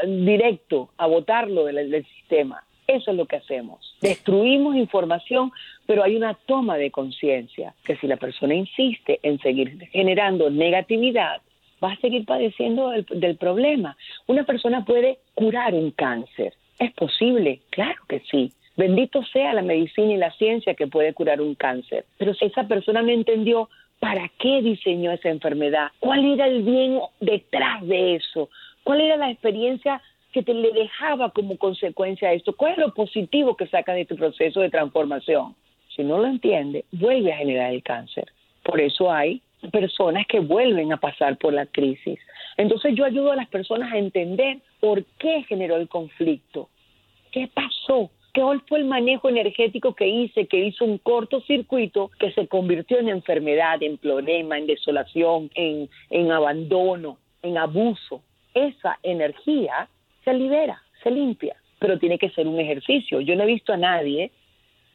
directo, 0.05 0.89
a 0.97 1.07
votarlo 1.07 1.65
del, 1.65 1.91
del 1.91 2.05
sistema. 2.05 2.63
Eso 2.87 3.11
es 3.11 3.17
lo 3.17 3.25
que 3.25 3.37
hacemos. 3.37 3.95
Destruimos 4.01 4.75
información, 4.75 5.51
pero 5.85 6.03
hay 6.03 6.15
una 6.15 6.33
toma 6.33 6.77
de 6.77 6.91
conciencia, 6.91 7.73
que 7.83 7.95
si 7.97 8.07
la 8.07 8.17
persona 8.17 8.53
insiste 8.53 9.19
en 9.23 9.39
seguir 9.39 9.87
generando 9.91 10.49
negatividad, 10.49 11.41
va 11.83 11.91
a 11.91 11.97
seguir 11.97 12.25
padeciendo 12.25 12.89
del, 12.89 13.37
problema. 13.37 13.97
Una 14.27 14.43
persona 14.43 14.85
puede 14.85 15.19
curar 15.33 15.73
un 15.73 15.91
cáncer. 15.91 16.53
¿Es 16.83 16.91
posible? 16.95 17.61
Claro 17.69 18.01
que 18.09 18.19
sí. 18.29 18.51
Bendito 18.75 19.23
sea 19.23 19.53
la 19.53 19.61
medicina 19.61 20.11
y 20.11 20.17
la 20.17 20.31
ciencia 20.31 20.73
que 20.73 20.87
puede 20.87 21.13
curar 21.13 21.39
un 21.39 21.55
cáncer. 21.55 22.05
Pero 22.17 22.33
si 22.33 22.45
esa 22.45 22.67
persona 22.67 23.01
no 23.01 23.09
entendió 23.09 23.69
para 23.99 24.29
qué 24.37 24.61
diseñó 24.61 25.11
esa 25.13 25.29
enfermedad, 25.29 25.91
cuál 25.99 26.25
era 26.25 26.45
el 26.45 26.61
bien 26.63 26.99
detrás 27.21 27.87
de 27.87 28.15
eso, 28.15 28.49
cuál 28.83 28.99
era 28.99 29.15
la 29.15 29.31
experiencia 29.31 30.01
que 30.33 30.43
te 30.43 30.53
le 30.53 30.73
dejaba 30.73 31.29
como 31.29 31.57
consecuencia 31.57 32.33
esto? 32.33 32.53
¿Cuál 32.53 32.73
es 32.73 32.79
lo 32.79 32.93
positivo 32.93 33.55
que 33.55 33.67
saca 33.67 33.93
de 33.93 34.03
tu 34.03 34.17
proceso 34.17 34.59
de 34.59 34.69
transformación? 34.69 35.55
Si 35.95 36.03
no 36.03 36.17
lo 36.17 36.25
entiende, 36.25 36.83
vuelve 36.91 37.31
a 37.31 37.37
generar 37.37 37.71
el 37.71 37.81
cáncer. 37.81 38.25
Por 38.61 38.81
eso 38.81 39.09
hay 39.09 39.41
personas 39.71 40.25
que 40.27 40.41
vuelven 40.41 40.91
a 40.91 40.97
pasar 40.97 41.37
por 41.37 41.53
la 41.53 41.65
crisis. 41.65 42.19
Entonces 42.57 42.93
yo 42.95 43.05
ayudo 43.05 43.31
a 43.31 43.35
las 43.35 43.47
personas 43.47 43.93
a 43.93 43.97
entender 43.97 44.57
por 44.79 45.05
qué 45.17 45.43
generó 45.43 45.77
el 45.77 45.87
conflicto, 45.87 46.69
qué 47.33 47.49
pasó, 47.53 48.09
¿Cuál 48.35 48.61
fue 48.67 48.79
el 48.79 48.85
manejo 48.85 49.29
energético 49.29 49.93
que 49.93 50.07
hice, 50.07 50.47
que 50.47 50.57
hizo 50.57 50.85
un 50.85 50.97
cortocircuito 50.97 52.09
que 52.19 52.31
se 52.31 52.47
convirtió 52.47 52.97
en 52.97 53.09
enfermedad, 53.09 53.83
en 53.83 53.99
problema, 53.99 54.57
en 54.57 54.65
desolación, 54.65 55.51
en, 55.53 55.87
en 56.09 56.31
abandono, 56.31 57.19
en 57.43 57.59
abuso? 57.59 58.23
Esa 58.55 58.97
energía 59.03 59.87
se 60.25 60.33
libera, 60.33 60.81
se 61.03 61.11
limpia, 61.11 61.55
pero 61.77 61.99
tiene 61.99 62.17
que 62.17 62.31
ser 62.31 62.47
un 62.47 62.59
ejercicio. 62.59 63.21
Yo 63.21 63.35
no 63.35 63.43
he 63.43 63.47
visto 63.47 63.71
a 63.71 63.77
nadie, 63.77 64.31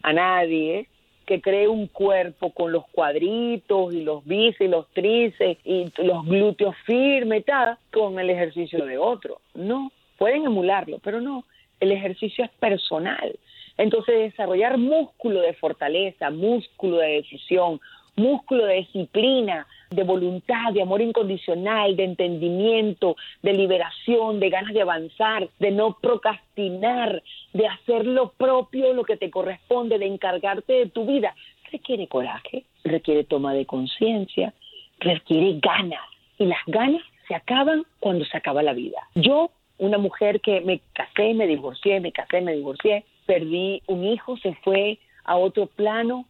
a 0.02 0.12
nadie 0.12 0.88
que 1.24 1.40
cree 1.40 1.68
un 1.68 1.86
cuerpo 1.86 2.50
con 2.50 2.72
los 2.72 2.88
cuadritos 2.88 3.94
y 3.94 4.02
los 4.02 4.24
bíceps 4.24 4.62
y 4.62 4.68
los 4.68 4.88
tríceps 4.90 5.60
y 5.64 5.92
los 5.98 6.26
glúteos 6.26 6.74
firmes, 6.84 7.44
tal, 7.44 7.78
con 7.92 8.18
el 8.18 8.30
ejercicio 8.30 8.84
de 8.84 8.98
otro. 8.98 9.40
No, 9.54 9.92
pueden 10.16 10.46
emularlo, 10.46 10.98
pero 10.98 11.20
no 11.20 11.44
el 11.80 11.92
ejercicio 11.92 12.44
es 12.44 12.50
personal. 12.52 13.38
Entonces, 13.76 14.32
desarrollar 14.32 14.76
músculo 14.76 15.40
de 15.40 15.54
fortaleza, 15.54 16.30
músculo 16.30 16.98
de 16.98 17.22
decisión, 17.22 17.80
músculo 18.16 18.66
de 18.66 18.74
disciplina, 18.74 19.66
de 19.90 20.02
voluntad, 20.02 20.72
de 20.72 20.82
amor 20.82 21.00
incondicional, 21.00 21.96
de 21.96 22.04
entendimiento, 22.04 23.16
de 23.42 23.52
liberación, 23.52 24.40
de 24.40 24.50
ganas 24.50 24.74
de 24.74 24.82
avanzar, 24.82 25.48
de 25.58 25.70
no 25.70 25.96
procrastinar, 26.00 27.22
de 27.52 27.66
hacer 27.66 28.04
lo 28.04 28.32
propio, 28.32 28.92
lo 28.92 29.04
que 29.04 29.16
te 29.16 29.30
corresponde, 29.30 29.98
de 29.98 30.06
encargarte 30.06 30.72
de 30.72 30.86
tu 30.86 31.06
vida, 31.06 31.34
requiere 31.70 32.08
coraje, 32.08 32.64
requiere 32.84 33.24
toma 33.24 33.54
de 33.54 33.64
conciencia, 33.64 34.52
requiere 34.98 35.58
ganas. 35.62 36.04
Y 36.38 36.46
las 36.46 36.64
ganas 36.66 37.02
se 37.26 37.34
acaban 37.34 37.84
cuando 38.00 38.24
se 38.24 38.36
acaba 38.36 38.62
la 38.62 38.72
vida. 38.72 38.98
Yo 39.14 39.50
una 39.78 39.98
mujer 39.98 40.40
que 40.40 40.60
me 40.60 40.80
casé, 40.92 41.34
me 41.34 41.46
divorcié, 41.46 42.00
me 42.00 42.12
casé, 42.12 42.40
me 42.40 42.54
divorcié, 42.54 43.04
perdí 43.26 43.82
un 43.86 44.04
hijo, 44.04 44.36
se 44.38 44.54
fue 44.64 44.98
a 45.24 45.36
otro 45.36 45.66
plano 45.66 46.26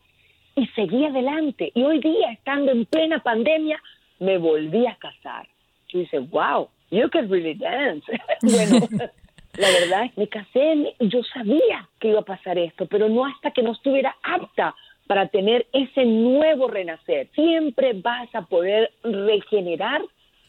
y 0.55 0.67
seguí 0.69 1.05
adelante. 1.05 1.73
Y 1.75 1.83
hoy 1.83 2.01
día, 2.01 2.33
estando 2.33 2.73
en 2.73 2.85
plena 2.85 3.23
pandemia, 3.23 3.81
me 4.19 4.39
volví 4.39 4.87
a 4.87 4.97
casar. 4.97 5.49
Y 5.93 6.01
dice, 6.01 6.19
wow, 6.19 6.69
you 6.91 7.09
can 7.09 7.31
really 7.31 7.55
dance. 7.55 8.05
bueno, 8.43 8.87
la 9.55 9.69
verdad, 9.71 10.11
me 10.17 10.29
casé 10.29 10.95
yo 11.01 11.23
sabía 11.25 11.89
que 12.01 12.09
iba 12.09 12.21
a 12.21 12.25
pasar 12.25 12.59
esto, 12.59 12.87
pero 12.87 13.09
no 13.09 13.25
hasta 13.25 13.53
que 13.53 13.63
no 13.63 13.73
estuviera 13.73 14.17
apta 14.23 14.75
para 15.07 15.29
tener 15.29 15.67
ese 15.73 16.05
nuevo 16.05 16.69
renacer. 16.69 17.29
Siempre 17.35 17.95
vas 17.95 18.29
a 18.35 18.43
poder 18.43 18.93
regenerar 19.03 20.03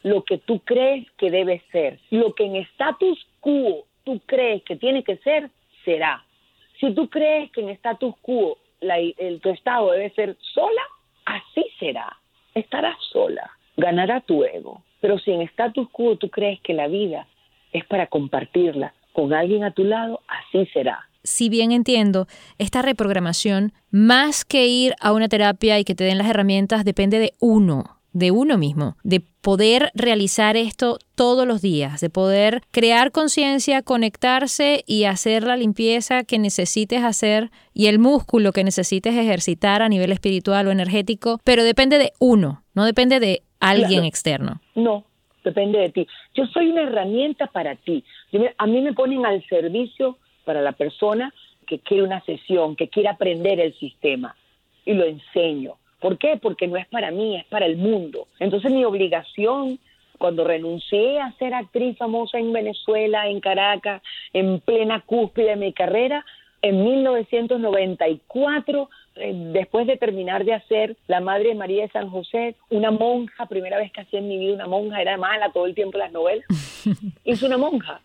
lo 0.04 0.24
que 0.24 0.38
tú 0.38 0.60
crees 0.60 1.08
que 1.18 1.30
debe 1.30 1.62
ser. 1.72 2.00
Lo 2.10 2.34
que 2.34 2.46
en 2.46 2.56
status 2.58 3.26
quo 3.40 3.86
tú 4.04 4.22
crees 4.26 4.64
que 4.64 4.76
tiene 4.76 5.04
que 5.04 5.18
ser, 5.18 5.50
será. 5.84 6.24
Si 6.80 6.94
tú 6.94 7.10
crees 7.10 7.52
que 7.52 7.62
en 7.62 7.70
status 7.70 8.16
quo 8.22 8.58
el, 8.82 9.40
tu 9.42 9.50
estado 9.50 9.92
debe 9.92 10.10
ser 10.12 10.38
sola, 10.54 10.82
así 11.26 11.66
será. 11.80 12.18
Estarás 12.56 12.98
sola, 13.12 13.52
ganará 13.78 14.22
tu 14.22 14.44
ego. 14.44 14.84
Pero 15.02 15.20
si 15.20 15.32
en 15.32 15.42
status 15.42 15.90
quo 15.92 16.16
tú 16.18 16.30
crees 16.30 16.60
que 16.62 16.74
la 16.74 16.88
vida 16.88 17.28
es 17.74 17.86
para 17.86 18.08
compartirla 18.08 18.94
con 19.14 19.34
alguien 19.34 19.64
a 19.64 19.72
tu 19.72 19.84
lado, 19.84 20.22
así 20.28 20.66
será 20.68 21.06
si 21.22 21.50
bien 21.50 21.74
entiendo, 21.74 22.28
esta 22.58 22.82
reprogramación, 22.82 23.74
más 23.92 24.46
que 24.46 24.68
ir 24.68 24.96
a 25.02 25.12
una 25.12 25.28
terapia 25.28 25.78
y 25.78 25.84
que 25.84 25.94
te 25.94 26.06
den 26.06 26.18
las 26.18 26.30
herramientas, 26.30 26.86
depende 26.86 27.20
de 27.20 27.34
uno 27.40 27.99
de 28.14 28.32
uno 28.32 28.58
mismo, 28.58 28.96
de 29.04 29.22
poder 29.42 29.92
realizar 29.94 30.58
esto 30.58 31.00
todos 31.16 31.48
los 31.48 31.62
días, 31.62 32.02
de 32.02 32.10
poder 32.10 32.62
crear 32.72 33.12
conciencia, 33.12 33.82
conectarse 33.82 34.84
y 34.88 35.06
hacer 35.06 35.44
la 35.44 35.58
limpieza 35.58 36.24
que 36.24 36.40
necesites 36.40 37.04
hacer 37.04 37.50
y 37.74 37.88
el 37.88 38.00
músculo 38.00 38.52
que 38.52 38.64
necesites 38.64 39.16
ejercitar 39.16 39.82
a 39.82 39.90
nivel 39.90 40.12
espiritual 40.12 40.68
o 40.68 40.72
energético, 40.72 41.40
pero 41.44 41.64
depende 41.64 41.98
de 41.98 42.12
uno, 42.20 42.64
no 42.74 42.86
depende 42.86 43.20
de 43.20 43.44
alguien 43.60 44.06
externo. 44.06 44.62
No, 44.76 45.06
depende 45.44 45.80
de 45.80 45.90
ti. 45.90 46.08
Yo 46.34 46.46
soy 46.48 46.70
una 46.70 46.84
herramienta 46.84 47.48
para 47.48 47.76
ti. 47.76 48.04
A 48.58 48.66
mí 48.66 48.82
me 48.82 48.94
ponen 48.94 49.26
al 49.26 49.46
servicio 49.48 50.18
para 50.46 50.62
la 50.62 50.72
persona 50.72 51.34
que 51.68 51.80
quiere 51.80 52.04
una 52.04 52.22
sesión, 52.26 52.76
que 52.76 52.90
quiere 52.90 53.10
aprender 53.10 53.60
el 53.60 53.78
sistema 53.78 54.36
y 54.86 54.94
lo 54.94 55.06
enseño 55.06 55.76
¿Por 56.00 56.18
qué? 56.18 56.38
Porque 56.42 56.68
no 56.68 56.78
es 56.78 56.88
para 56.88 57.12
mí, 57.12 57.38
es 57.38 57.46
para 57.46 57.66
el 57.66 57.78
mundo. 57.78 58.28
Entonces 58.40 58.72
mi 58.72 58.86
obligación 58.86 59.80
cuando 60.20 60.44
renuncié 60.44 61.20
a 61.20 61.32
ser 61.40 61.56
actriz 61.56 61.98
famosa 61.98 62.38
en 62.38 62.54
Venezuela, 62.54 63.28
en 63.28 63.40
Caracas, 63.40 64.04
en 64.34 64.60
plena 64.60 65.02
cúspide 65.02 65.52
de 65.52 65.56
mi 65.56 65.74
carrera, 65.74 66.24
en 66.62 66.84
1994, 66.84 68.90
eh, 69.16 69.34
después 69.54 69.88
de 69.88 69.96
terminar 69.96 70.44
de 70.44 70.54
hacer 70.54 70.98
La 71.08 71.22
Madre 71.22 71.56
María 71.56 71.84
de 71.84 71.90
San 71.90 72.10
José, 72.10 72.58
una 72.70 72.92
monja, 72.92 73.46
primera 73.46 73.78
vez 73.78 73.94
que 73.94 74.02
hacía 74.02 74.20
en 74.20 74.28
mi 74.28 74.38
vida 74.38 74.56
una 74.56 74.68
monja, 74.68 75.02
era 75.02 75.16
mala 75.18 75.54
todo 75.54 75.66
el 75.66 75.74
tiempo 75.74 75.98
las 75.98 76.12
novelas, 76.12 76.46
hice 77.24 77.46
una 77.46 77.58
monja. 77.58 78.02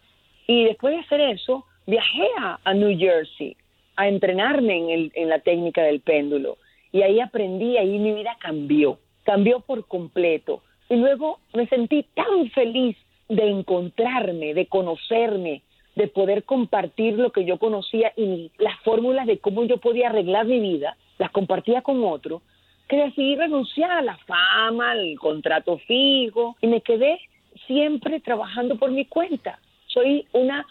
Y 0.46 0.66
después 0.66 0.94
de 0.94 1.00
hacer 1.00 1.20
eso, 1.20 1.66
viajé 1.86 2.28
a, 2.38 2.74
New 2.74 2.96
Jersey 2.96 3.56
a 3.96 4.06
entrenarme 4.08 4.76
en, 4.76 4.90
el, 4.90 5.10
en 5.14 5.28
la 5.28 5.40
técnica 5.40 5.82
del 5.82 5.98
péndulo 6.00 6.58
y 6.94 7.02
ahí 7.02 7.18
aprendí, 7.18 7.76
ahí 7.76 7.98
mi 7.98 8.12
vida 8.12 8.36
cambió, 8.38 9.00
cambió 9.24 9.58
por 9.58 9.84
completo. 9.88 10.62
Y 10.88 10.94
luego 10.94 11.40
me 11.52 11.66
sentí 11.66 12.04
tan 12.14 12.48
feliz 12.50 12.96
de 13.28 13.50
encontrarme, 13.50 14.54
de 14.54 14.66
conocerme, 14.66 15.62
de 15.96 16.06
poder 16.06 16.44
compartir 16.44 17.14
lo 17.14 17.32
que 17.32 17.44
yo 17.44 17.58
conocía 17.58 18.12
y 18.16 18.52
las 18.58 18.78
fórmulas 18.84 19.26
de 19.26 19.38
cómo 19.38 19.64
yo 19.64 19.78
podía 19.78 20.08
arreglar 20.08 20.46
mi 20.46 20.60
vida, 20.60 20.96
las 21.18 21.32
compartía 21.32 21.82
con 21.82 22.04
otro, 22.04 22.42
que 22.88 22.96
decidí 22.96 23.34
renunciar 23.34 23.90
a 23.90 24.02
la 24.02 24.16
fama, 24.18 24.92
al 24.92 25.18
contrato 25.18 25.78
fijo 25.78 26.56
y 26.60 26.68
me 26.68 26.80
quedé 26.80 27.18
siempre 27.66 28.20
trabajando 28.20 28.76
por 28.76 28.92
mi 28.92 29.04
cuenta. 29.04 29.58
Soy 29.88 30.28
una 30.32 30.64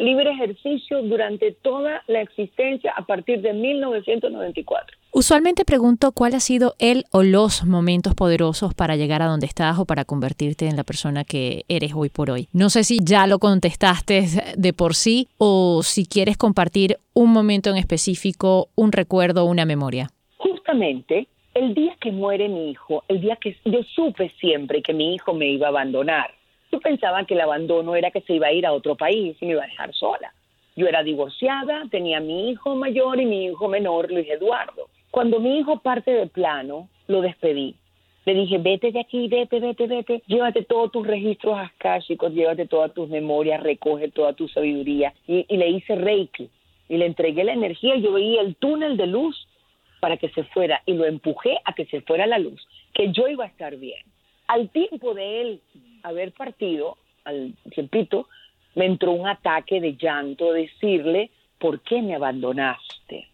libre 0.00 0.30
ejercicio 0.30 1.02
durante 1.02 1.52
toda 1.52 2.02
la 2.06 2.20
existencia 2.20 2.92
a 2.96 3.04
partir 3.04 3.40
de 3.40 3.52
1994. 3.52 4.96
Usualmente 5.12 5.64
pregunto 5.64 6.12
cuál 6.12 6.34
ha 6.34 6.40
sido 6.40 6.74
el 6.78 7.04
o 7.12 7.22
los 7.22 7.64
momentos 7.64 8.14
poderosos 8.14 8.74
para 8.74 8.96
llegar 8.96 9.22
a 9.22 9.26
donde 9.26 9.46
estás 9.46 9.78
o 9.78 9.84
para 9.84 10.04
convertirte 10.04 10.66
en 10.66 10.76
la 10.76 10.84
persona 10.84 11.24
que 11.24 11.64
eres 11.68 11.92
hoy 11.94 12.08
por 12.08 12.30
hoy. 12.30 12.48
No 12.52 12.68
sé 12.68 12.82
si 12.84 12.98
ya 13.02 13.26
lo 13.26 13.38
contestaste 13.38 14.24
de 14.56 14.72
por 14.72 14.94
sí 14.94 15.28
o 15.38 15.82
si 15.82 16.06
quieres 16.06 16.36
compartir 16.36 16.98
un 17.14 17.32
momento 17.32 17.70
en 17.70 17.76
específico, 17.76 18.68
un 18.74 18.90
recuerdo, 18.90 19.44
una 19.44 19.64
memoria. 19.64 20.08
Justamente 20.38 21.28
el 21.54 21.74
día 21.74 21.96
que 22.00 22.10
muere 22.10 22.48
mi 22.48 22.70
hijo, 22.70 23.04
el 23.08 23.20
día 23.20 23.36
que 23.36 23.56
yo 23.64 23.82
supe 23.94 24.32
siempre 24.40 24.82
que 24.82 24.92
mi 24.92 25.14
hijo 25.14 25.32
me 25.32 25.48
iba 25.48 25.68
a 25.68 25.70
abandonar. 25.70 26.34
Yo 26.74 26.80
pensaba 26.80 27.24
que 27.24 27.34
el 27.34 27.40
abandono 27.40 27.94
era 27.94 28.10
que 28.10 28.20
se 28.22 28.32
iba 28.32 28.48
a 28.48 28.52
ir 28.52 28.66
a 28.66 28.72
otro 28.72 28.96
país 28.96 29.36
y 29.40 29.46
me 29.46 29.52
iba 29.52 29.62
a 29.62 29.68
dejar 29.68 29.94
sola. 29.94 30.34
Yo 30.74 30.88
era 30.88 31.04
divorciada, 31.04 31.84
tenía 31.88 32.18
mi 32.18 32.50
hijo 32.50 32.74
mayor 32.74 33.20
y 33.20 33.26
mi 33.26 33.44
hijo 33.44 33.68
menor, 33.68 34.10
Luis 34.10 34.28
Eduardo. 34.28 34.88
Cuando 35.12 35.38
mi 35.38 35.56
hijo 35.56 35.78
parte 35.78 36.10
de 36.10 36.26
plano, 36.26 36.88
lo 37.06 37.20
despedí. 37.20 37.76
Le 38.24 38.34
dije, 38.34 38.58
vete 38.58 38.90
de 38.90 38.98
aquí, 38.98 39.28
vete, 39.28 39.60
vete, 39.60 39.86
vete, 39.86 40.22
llévate 40.26 40.64
todos 40.64 40.90
tus 40.90 41.06
registros 41.06 41.56
akáshicos, 41.56 42.32
llévate 42.32 42.66
todas 42.66 42.92
tus 42.92 43.08
memorias, 43.08 43.62
recoge 43.62 44.08
toda 44.08 44.32
tu 44.32 44.48
sabiduría. 44.48 45.14
Y, 45.28 45.46
y 45.48 45.56
le 45.56 45.68
hice 45.68 45.94
reiki 45.94 46.50
y 46.88 46.96
le 46.96 47.06
entregué 47.06 47.44
la 47.44 47.52
energía. 47.52 47.94
Yo 47.98 48.14
veía 48.14 48.40
el 48.40 48.56
túnel 48.56 48.96
de 48.96 49.06
luz 49.06 49.46
para 50.00 50.16
que 50.16 50.28
se 50.30 50.42
fuera 50.42 50.82
y 50.86 50.94
lo 50.94 51.04
empujé 51.04 51.56
a 51.64 51.72
que 51.72 51.86
se 51.86 52.00
fuera 52.00 52.26
la 52.26 52.40
luz, 52.40 52.66
que 52.92 53.12
yo 53.12 53.28
iba 53.28 53.44
a 53.44 53.48
estar 53.48 53.76
bien. 53.76 54.02
Al 54.48 54.70
tiempo 54.70 55.14
de 55.14 55.40
él 55.40 55.60
haber 56.04 56.32
partido, 56.32 56.96
al 57.24 57.54
tiempito, 57.74 58.28
me 58.74 58.84
entró 58.84 59.12
un 59.12 59.26
ataque 59.26 59.80
de 59.80 59.96
llanto, 59.96 60.52
decirle, 60.52 61.30
¿por 61.58 61.80
qué 61.80 62.02
me 62.02 62.14
abandonaste? 62.14 63.26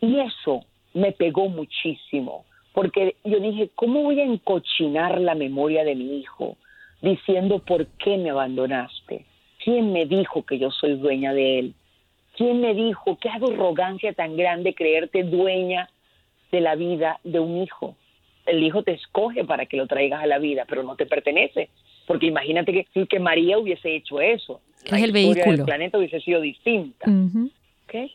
Y 0.00 0.18
eso 0.18 0.64
me 0.94 1.12
pegó 1.12 1.48
muchísimo, 1.48 2.44
porque 2.72 3.16
yo 3.24 3.38
dije, 3.38 3.70
¿cómo 3.74 4.02
voy 4.02 4.20
a 4.20 4.24
encochinar 4.24 5.20
la 5.20 5.34
memoria 5.34 5.84
de 5.84 5.94
mi 5.94 6.18
hijo 6.18 6.56
diciendo 7.02 7.58
por 7.58 7.86
qué 7.86 8.16
me 8.16 8.30
abandonaste? 8.30 9.26
¿Quién 9.62 9.92
me 9.92 10.06
dijo 10.06 10.44
que 10.44 10.58
yo 10.58 10.70
soy 10.70 10.94
dueña 10.94 11.34
de 11.34 11.58
él? 11.58 11.74
¿Quién 12.36 12.60
me 12.60 12.72
dijo 12.72 13.18
qué 13.20 13.28
arrogancia 13.28 14.14
tan 14.14 14.36
grande 14.36 14.74
creerte 14.74 15.22
dueña 15.24 15.90
de 16.50 16.60
la 16.62 16.76
vida 16.76 17.20
de 17.24 17.40
un 17.40 17.58
hijo? 17.62 17.96
El 18.46 18.62
hijo 18.62 18.82
te 18.82 18.92
escoge 18.92 19.44
para 19.44 19.66
que 19.66 19.76
lo 19.76 19.86
traigas 19.86 20.22
a 20.22 20.26
la 20.26 20.38
vida, 20.38 20.64
pero 20.66 20.82
no 20.82 20.96
te 20.96 21.04
pertenece. 21.04 21.68
Porque 22.10 22.26
imagínate 22.26 22.72
que, 22.92 23.06
que 23.06 23.20
María 23.20 23.56
hubiese 23.56 23.94
hecho 23.94 24.20
eso. 24.20 24.60
Es 24.84 25.00
el 25.00 25.12
vehículo. 25.12 25.52
El 25.52 25.64
planeta 25.64 25.96
hubiese 25.96 26.20
sido 26.20 26.40
distinta. 26.40 27.08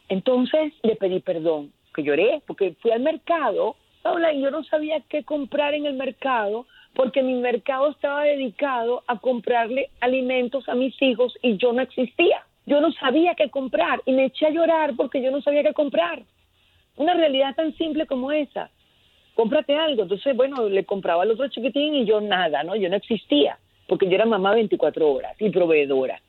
Entonces 0.10 0.74
le 0.84 0.98
pedí 0.98 1.22
perdón, 1.22 1.72
que 1.94 2.04
lloré, 2.04 2.42
porque 2.46 2.76
fui 2.82 2.92
al 2.92 3.00
mercado, 3.00 3.78
y 4.34 4.42
yo 4.42 4.52
no 4.52 4.66
sabía 4.66 5.00
qué 5.08 5.24
comprar 5.24 5.76
en 5.76 5.86
el 5.86 5.94
mercado, 5.94 6.68
porque 6.94 7.24
mi 7.24 7.36
mercado 7.36 7.92
estaba 7.92 8.26
dedicado 8.26 9.02
a 9.08 9.18
comprarle 9.18 9.90
alimentos 10.02 10.68
a 10.68 10.76
mis 10.76 11.02
hijos 11.02 11.34
y 11.42 11.56
yo 11.56 11.72
no 11.72 11.82
existía. 11.82 12.44
Yo 12.66 12.82
no 12.82 12.92
sabía 12.92 13.34
qué 13.36 13.50
comprar 13.50 14.02
y 14.06 14.12
me 14.12 14.26
eché 14.26 14.48
a 14.48 14.50
llorar 14.50 14.94
porque 14.98 15.22
yo 15.22 15.32
no 15.32 15.42
sabía 15.42 15.64
qué 15.64 15.72
comprar. 15.72 16.22
Una 16.98 17.14
realidad 17.14 17.56
tan 17.56 17.74
simple 17.78 18.08
como 18.08 18.34
esa. 18.34 18.70
Cómprate 19.36 19.74
algo. 19.74 20.04
Entonces, 20.04 20.36
bueno, 20.36 20.68
le 20.68 20.84
compraba 20.84 21.24
al 21.24 21.32
otro 21.32 21.48
chiquitín 21.48 21.96
y 21.96 22.06
yo 22.06 22.20
nada, 22.20 22.62
¿no? 22.64 22.76
Yo 22.76 22.90
no 22.90 22.98
existía 22.98 23.58
porque 23.88 24.08
yo 24.08 24.16
era 24.16 24.26
mamá 24.26 24.54
24 24.54 25.12
horas 25.12 25.36
y 25.40 25.50
proveedora 25.50 26.20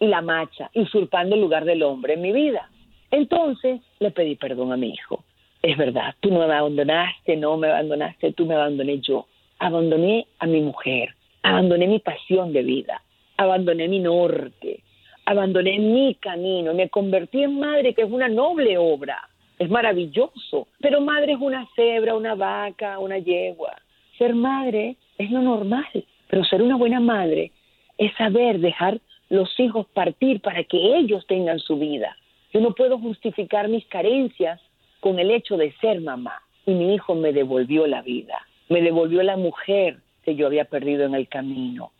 y 0.00 0.06
la 0.06 0.22
macha, 0.22 0.70
usurpando 0.74 1.34
el 1.34 1.40
lugar 1.40 1.64
del 1.64 1.82
hombre 1.82 2.14
en 2.14 2.22
mi 2.22 2.32
vida. 2.32 2.68
Entonces 3.10 3.80
le 4.00 4.10
pedí 4.10 4.36
perdón 4.36 4.72
a 4.72 4.76
mi 4.76 4.90
hijo. 4.90 5.24
Es 5.62 5.76
verdad, 5.76 6.14
tú 6.20 6.30
no 6.30 6.46
me 6.46 6.54
abandonaste, 6.54 7.36
no 7.36 7.56
me 7.56 7.68
abandonaste, 7.68 8.32
tú 8.32 8.44
me 8.44 8.54
abandoné 8.54 9.00
yo. 9.00 9.26
Abandoné 9.58 10.26
a 10.40 10.46
mi 10.46 10.60
mujer, 10.60 11.14
abandoné 11.42 11.86
mi 11.86 12.00
pasión 12.00 12.52
de 12.52 12.62
vida, 12.62 13.00
abandoné 13.36 13.88
mi 13.88 14.00
norte, 14.00 14.80
abandoné 15.24 15.78
mi 15.78 16.16
camino, 16.16 16.74
me 16.74 16.90
convertí 16.90 17.42
en 17.42 17.58
madre, 17.60 17.94
que 17.94 18.02
es 18.02 18.10
una 18.10 18.28
noble 18.28 18.76
obra, 18.76 19.28
es 19.58 19.70
maravilloso, 19.70 20.68
pero 20.80 21.00
madre 21.00 21.32
es 21.32 21.40
una 21.40 21.66
cebra, 21.76 22.14
una 22.14 22.34
vaca, 22.34 22.98
una 22.98 23.18
yegua. 23.18 23.74
Ser 24.18 24.34
madre 24.34 24.96
es 25.16 25.30
lo 25.30 25.40
normal, 25.40 26.04
pero 26.28 26.44
ser 26.44 26.62
una 26.62 26.76
buena 26.76 27.00
madre 27.00 27.52
es 27.98 28.14
saber 28.16 28.60
dejar 28.60 29.00
los 29.28 29.48
hijos 29.58 29.86
partir 29.92 30.40
para 30.40 30.64
que 30.64 30.96
ellos 30.96 31.26
tengan 31.26 31.58
su 31.58 31.78
vida. 31.78 32.16
Yo 32.52 32.60
no 32.60 32.74
puedo 32.74 32.98
justificar 32.98 33.68
mis 33.68 33.86
carencias 33.86 34.60
con 35.00 35.18
el 35.18 35.30
hecho 35.30 35.56
de 35.56 35.72
ser 35.80 36.00
mamá. 36.00 36.40
Y 36.66 36.72
mi 36.72 36.94
hijo 36.94 37.14
me 37.14 37.32
devolvió 37.32 37.86
la 37.86 38.00
vida, 38.00 38.38
me 38.70 38.80
devolvió 38.80 39.22
la 39.22 39.36
mujer 39.36 39.98
que 40.22 40.34
yo 40.34 40.46
había 40.46 40.64
perdido 40.64 41.04
en 41.04 41.14
el 41.14 41.28
camino. 41.28 41.92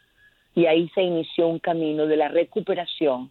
Y 0.55 0.67
ahí 0.67 0.89
se 0.95 1.03
inició 1.03 1.49
un 1.49 1.59
camino 1.59 2.07
de 2.07 2.17
la 2.17 2.29
recuperación 2.29 3.31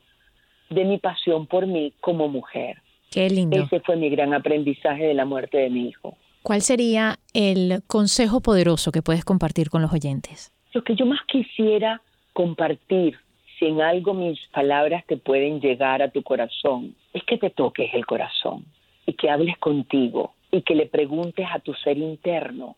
de 0.70 0.86
mi 0.86 1.00
pasión 1.00 1.48
por 1.48 1.66
mí 1.66 1.94
como 2.02 2.28
mujer. 2.28 2.78
Qué 3.10 3.30
lindo. 3.30 3.58
Ese 3.58 3.80
fue 3.80 3.96
mi 3.96 4.10
gran 4.10 4.34
aprendizaje 4.34 5.06
de 5.06 5.16
la 5.16 5.26
muerte 5.26 5.58
de 5.58 5.70
mi 5.72 5.88
hijo. 5.88 6.18
¿Cuál 6.44 6.62
sería 6.62 7.18
el 7.34 7.82
consejo 7.88 8.42
poderoso 8.42 8.92
que 8.92 9.02
puedes 9.02 9.26
compartir 9.26 9.70
con 9.72 9.82
los 9.82 9.92
oyentes? 9.92 10.53
Lo 10.74 10.84
que 10.84 10.96
yo 10.96 11.06
más 11.06 11.22
quisiera 11.28 12.02
compartir, 12.34 13.20
si 13.60 13.68
en 13.68 13.80
algo 13.82 14.16
mis 14.16 14.40
palabras 14.48 15.06
te 15.06 15.18
pueden 15.18 15.62
llegar 15.62 16.02
a 16.02 16.10
tu 16.10 16.24
corazón, 16.24 16.96
es 17.14 17.24
que 17.26 17.38
te 17.38 17.52
toques 17.52 17.94
el 17.94 18.08
corazón 18.08 18.66
y 19.06 19.14
que 19.14 19.30
hables 19.30 19.56
contigo 19.60 20.34
y 20.52 20.64
que 20.64 20.74
le 20.74 20.88
preguntes 20.88 21.46
a 21.52 21.60
tu 21.60 21.76
ser 21.76 22.00
interno 22.00 22.76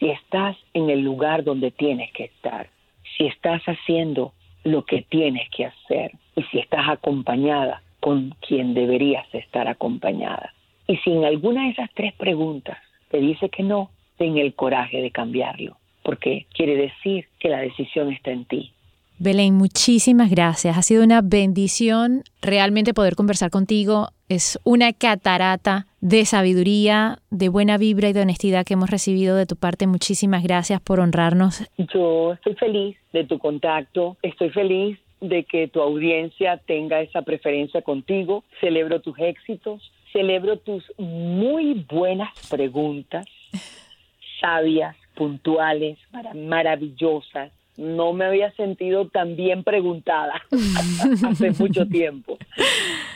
si 0.00 0.10
estás 0.10 0.56
en 0.74 0.90
el 0.90 1.00
lugar 1.02 1.44
donde 1.44 1.70
tienes 1.70 2.10
que 2.12 2.24
estar, 2.24 2.70
si 3.16 3.26
estás 3.26 3.62
haciendo 3.66 4.32
lo 4.64 4.84
que 4.84 5.02
tienes 5.02 5.48
que 5.50 5.66
hacer 5.66 6.10
y 6.34 6.42
si 6.44 6.58
estás 6.58 6.88
acompañada 6.88 7.82
con 8.00 8.30
quien 8.40 8.74
deberías 8.74 9.32
estar 9.32 9.68
acompañada. 9.68 10.52
Y 10.88 10.96
si 10.96 11.12
en 11.12 11.24
alguna 11.24 11.66
de 11.66 11.70
esas 11.70 11.90
tres 11.94 12.14
preguntas 12.14 12.78
te 13.12 13.20
dice 13.20 13.48
que 13.48 13.62
no, 13.62 13.90
ten 14.18 14.38
el 14.38 14.54
coraje 14.54 15.00
de 15.00 15.12
cambiarlo 15.12 15.76
porque 16.06 16.46
quiere 16.54 16.76
decir 16.76 17.26
que 17.40 17.48
la 17.48 17.58
decisión 17.58 18.12
está 18.12 18.30
en 18.30 18.44
ti. 18.44 18.70
Belén, 19.18 19.54
muchísimas 19.54 20.30
gracias. 20.30 20.78
Ha 20.78 20.82
sido 20.82 21.02
una 21.02 21.20
bendición 21.20 22.22
realmente 22.40 22.94
poder 22.94 23.16
conversar 23.16 23.50
contigo. 23.50 24.10
Es 24.28 24.60
una 24.62 24.92
catarata 24.92 25.86
de 26.00 26.24
sabiduría, 26.24 27.18
de 27.30 27.48
buena 27.48 27.76
vibra 27.76 28.08
y 28.08 28.12
de 28.12 28.20
honestidad 28.20 28.64
que 28.64 28.74
hemos 28.74 28.90
recibido 28.90 29.36
de 29.36 29.46
tu 29.46 29.56
parte. 29.56 29.88
Muchísimas 29.88 30.44
gracias 30.44 30.80
por 30.80 31.00
honrarnos. 31.00 31.64
Yo 31.92 32.34
estoy 32.34 32.54
feliz 32.54 32.96
de 33.12 33.24
tu 33.24 33.40
contacto. 33.40 34.16
Estoy 34.22 34.50
feliz 34.50 34.98
de 35.20 35.42
que 35.42 35.66
tu 35.66 35.80
audiencia 35.80 36.58
tenga 36.58 37.00
esa 37.00 37.22
preferencia 37.22 37.82
contigo. 37.82 38.44
Celebro 38.60 39.00
tus 39.00 39.18
éxitos. 39.18 39.90
Celebro 40.12 40.58
tus 40.58 40.84
muy 40.98 41.84
buenas 41.90 42.30
preguntas, 42.48 43.26
sabias, 44.40 44.96
puntuales, 45.16 45.98
maravillosas. 46.34 47.50
No 47.76 48.12
me 48.12 48.24
había 48.24 48.52
sentido 48.52 49.08
tan 49.08 49.36
bien 49.36 49.62
preguntada 49.62 50.40
hace 51.28 51.50
mucho 51.50 51.86
tiempo. 51.86 52.38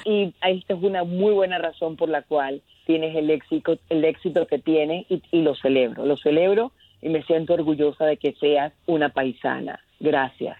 Y 0.04 0.34
esta 0.42 0.74
es 0.74 0.82
una 0.82 1.04
muy 1.04 1.32
buena 1.32 1.58
razón 1.58 1.96
por 1.96 2.08
la 2.08 2.22
cual 2.22 2.60
tienes 2.86 3.14
el 3.16 3.30
éxito, 3.30 3.78
el 3.88 4.04
éxito 4.04 4.46
que 4.46 4.58
tienes 4.58 5.06
y, 5.08 5.22
lo 5.42 5.54
celebro. 5.54 6.04
Lo 6.04 6.16
celebro 6.16 6.72
y 7.00 7.08
me 7.08 7.22
siento 7.22 7.54
orgullosa 7.54 8.04
de 8.04 8.16
que 8.16 8.34
seas 8.34 8.72
una 8.86 9.10
paisana. 9.10 9.80
Gracias. 9.98 10.58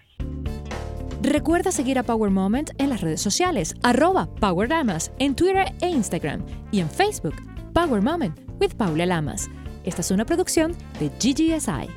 Recuerda 1.21 1.71
seguir 1.71 1.99
a 1.99 2.03
Power 2.03 2.31
Moment 2.31 2.71
en 2.79 2.89
las 2.89 3.01
redes 3.01 3.21
sociales, 3.21 3.75
arroba 3.83 4.27
Power 4.39 4.69
Lamas, 4.69 5.13
en 5.19 5.35
Twitter 5.35 5.65
e 5.81 5.89
Instagram 5.89 6.43
y 6.71 6.79
en 6.79 6.89
Facebook, 6.89 7.35
Power 7.73 8.01
Moment 8.01 8.39
with 8.59 8.75
Paula 8.75 9.05
Lamas. 9.05 9.47
Esta 9.83 10.01
es 10.01 10.11
una 10.11 10.25
producción 10.25 10.75
de 10.99 11.09
GGSI. 11.09 11.89